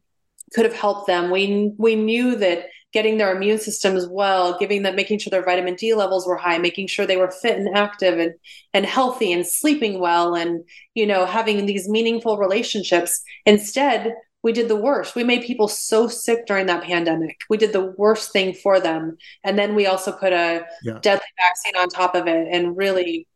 [0.55, 4.95] could have helped them we we knew that getting their immune systems well giving them
[4.95, 8.18] making sure their vitamin d levels were high making sure they were fit and active
[8.18, 8.34] and
[8.74, 10.64] and healthy and sleeping well and
[10.95, 15.14] you know having these meaningful relationships instead we did the worst.
[15.14, 17.38] We made people so sick during that pandemic.
[17.49, 19.16] We did the worst thing for them.
[19.45, 20.99] And then we also put a yeah.
[21.01, 23.26] deadly vaccine on top of it and really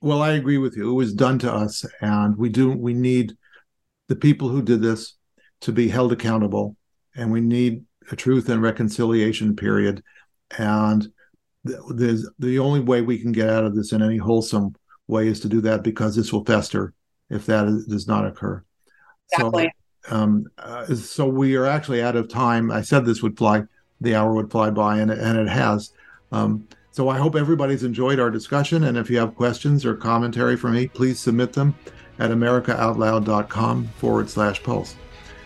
[0.00, 0.90] Well, I agree with you.
[0.90, 3.36] It was done to us and we do we need
[4.08, 5.14] the people who did this
[5.62, 6.76] to be held accountable
[7.14, 10.02] and we need a truth and reconciliation period
[10.58, 11.10] and
[11.64, 14.74] there's the only way we can get out of this in any wholesome
[15.06, 16.94] way is to do that because this will fester
[17.30, 18.62] if that is, does not occur.
[19.32, 19.64] Exactly.
[19.64, 22.70] So um, uh, so we are actually out of time.
[22.70, 23.62] I said this would fly,
[24.00, 25.92] the hour would fly by, and, and it has.
[26.32, 28.84] Um, so I hope everybody's enjoyed our discussion.
[28.84, 31.74] And if you have questions or commentary for me, please submit them
[32.18, 34.96] at americaoutloud.com forward slash pulse.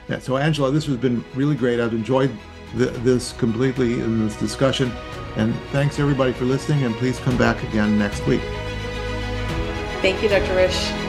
[0.09, 1.81] Yeah, so, Angela, this has been really great.
[1.81, 2.31] I've enjoyed
[2.77, 4.93] the, this completely in this discussion.
[5.37, 6.85] And thanks everybody for listening.
[6.85, 8.43] And please come back again next week.
[10.01, 10.55] Thank you, Dr.
[10.55, 11.04] Risch.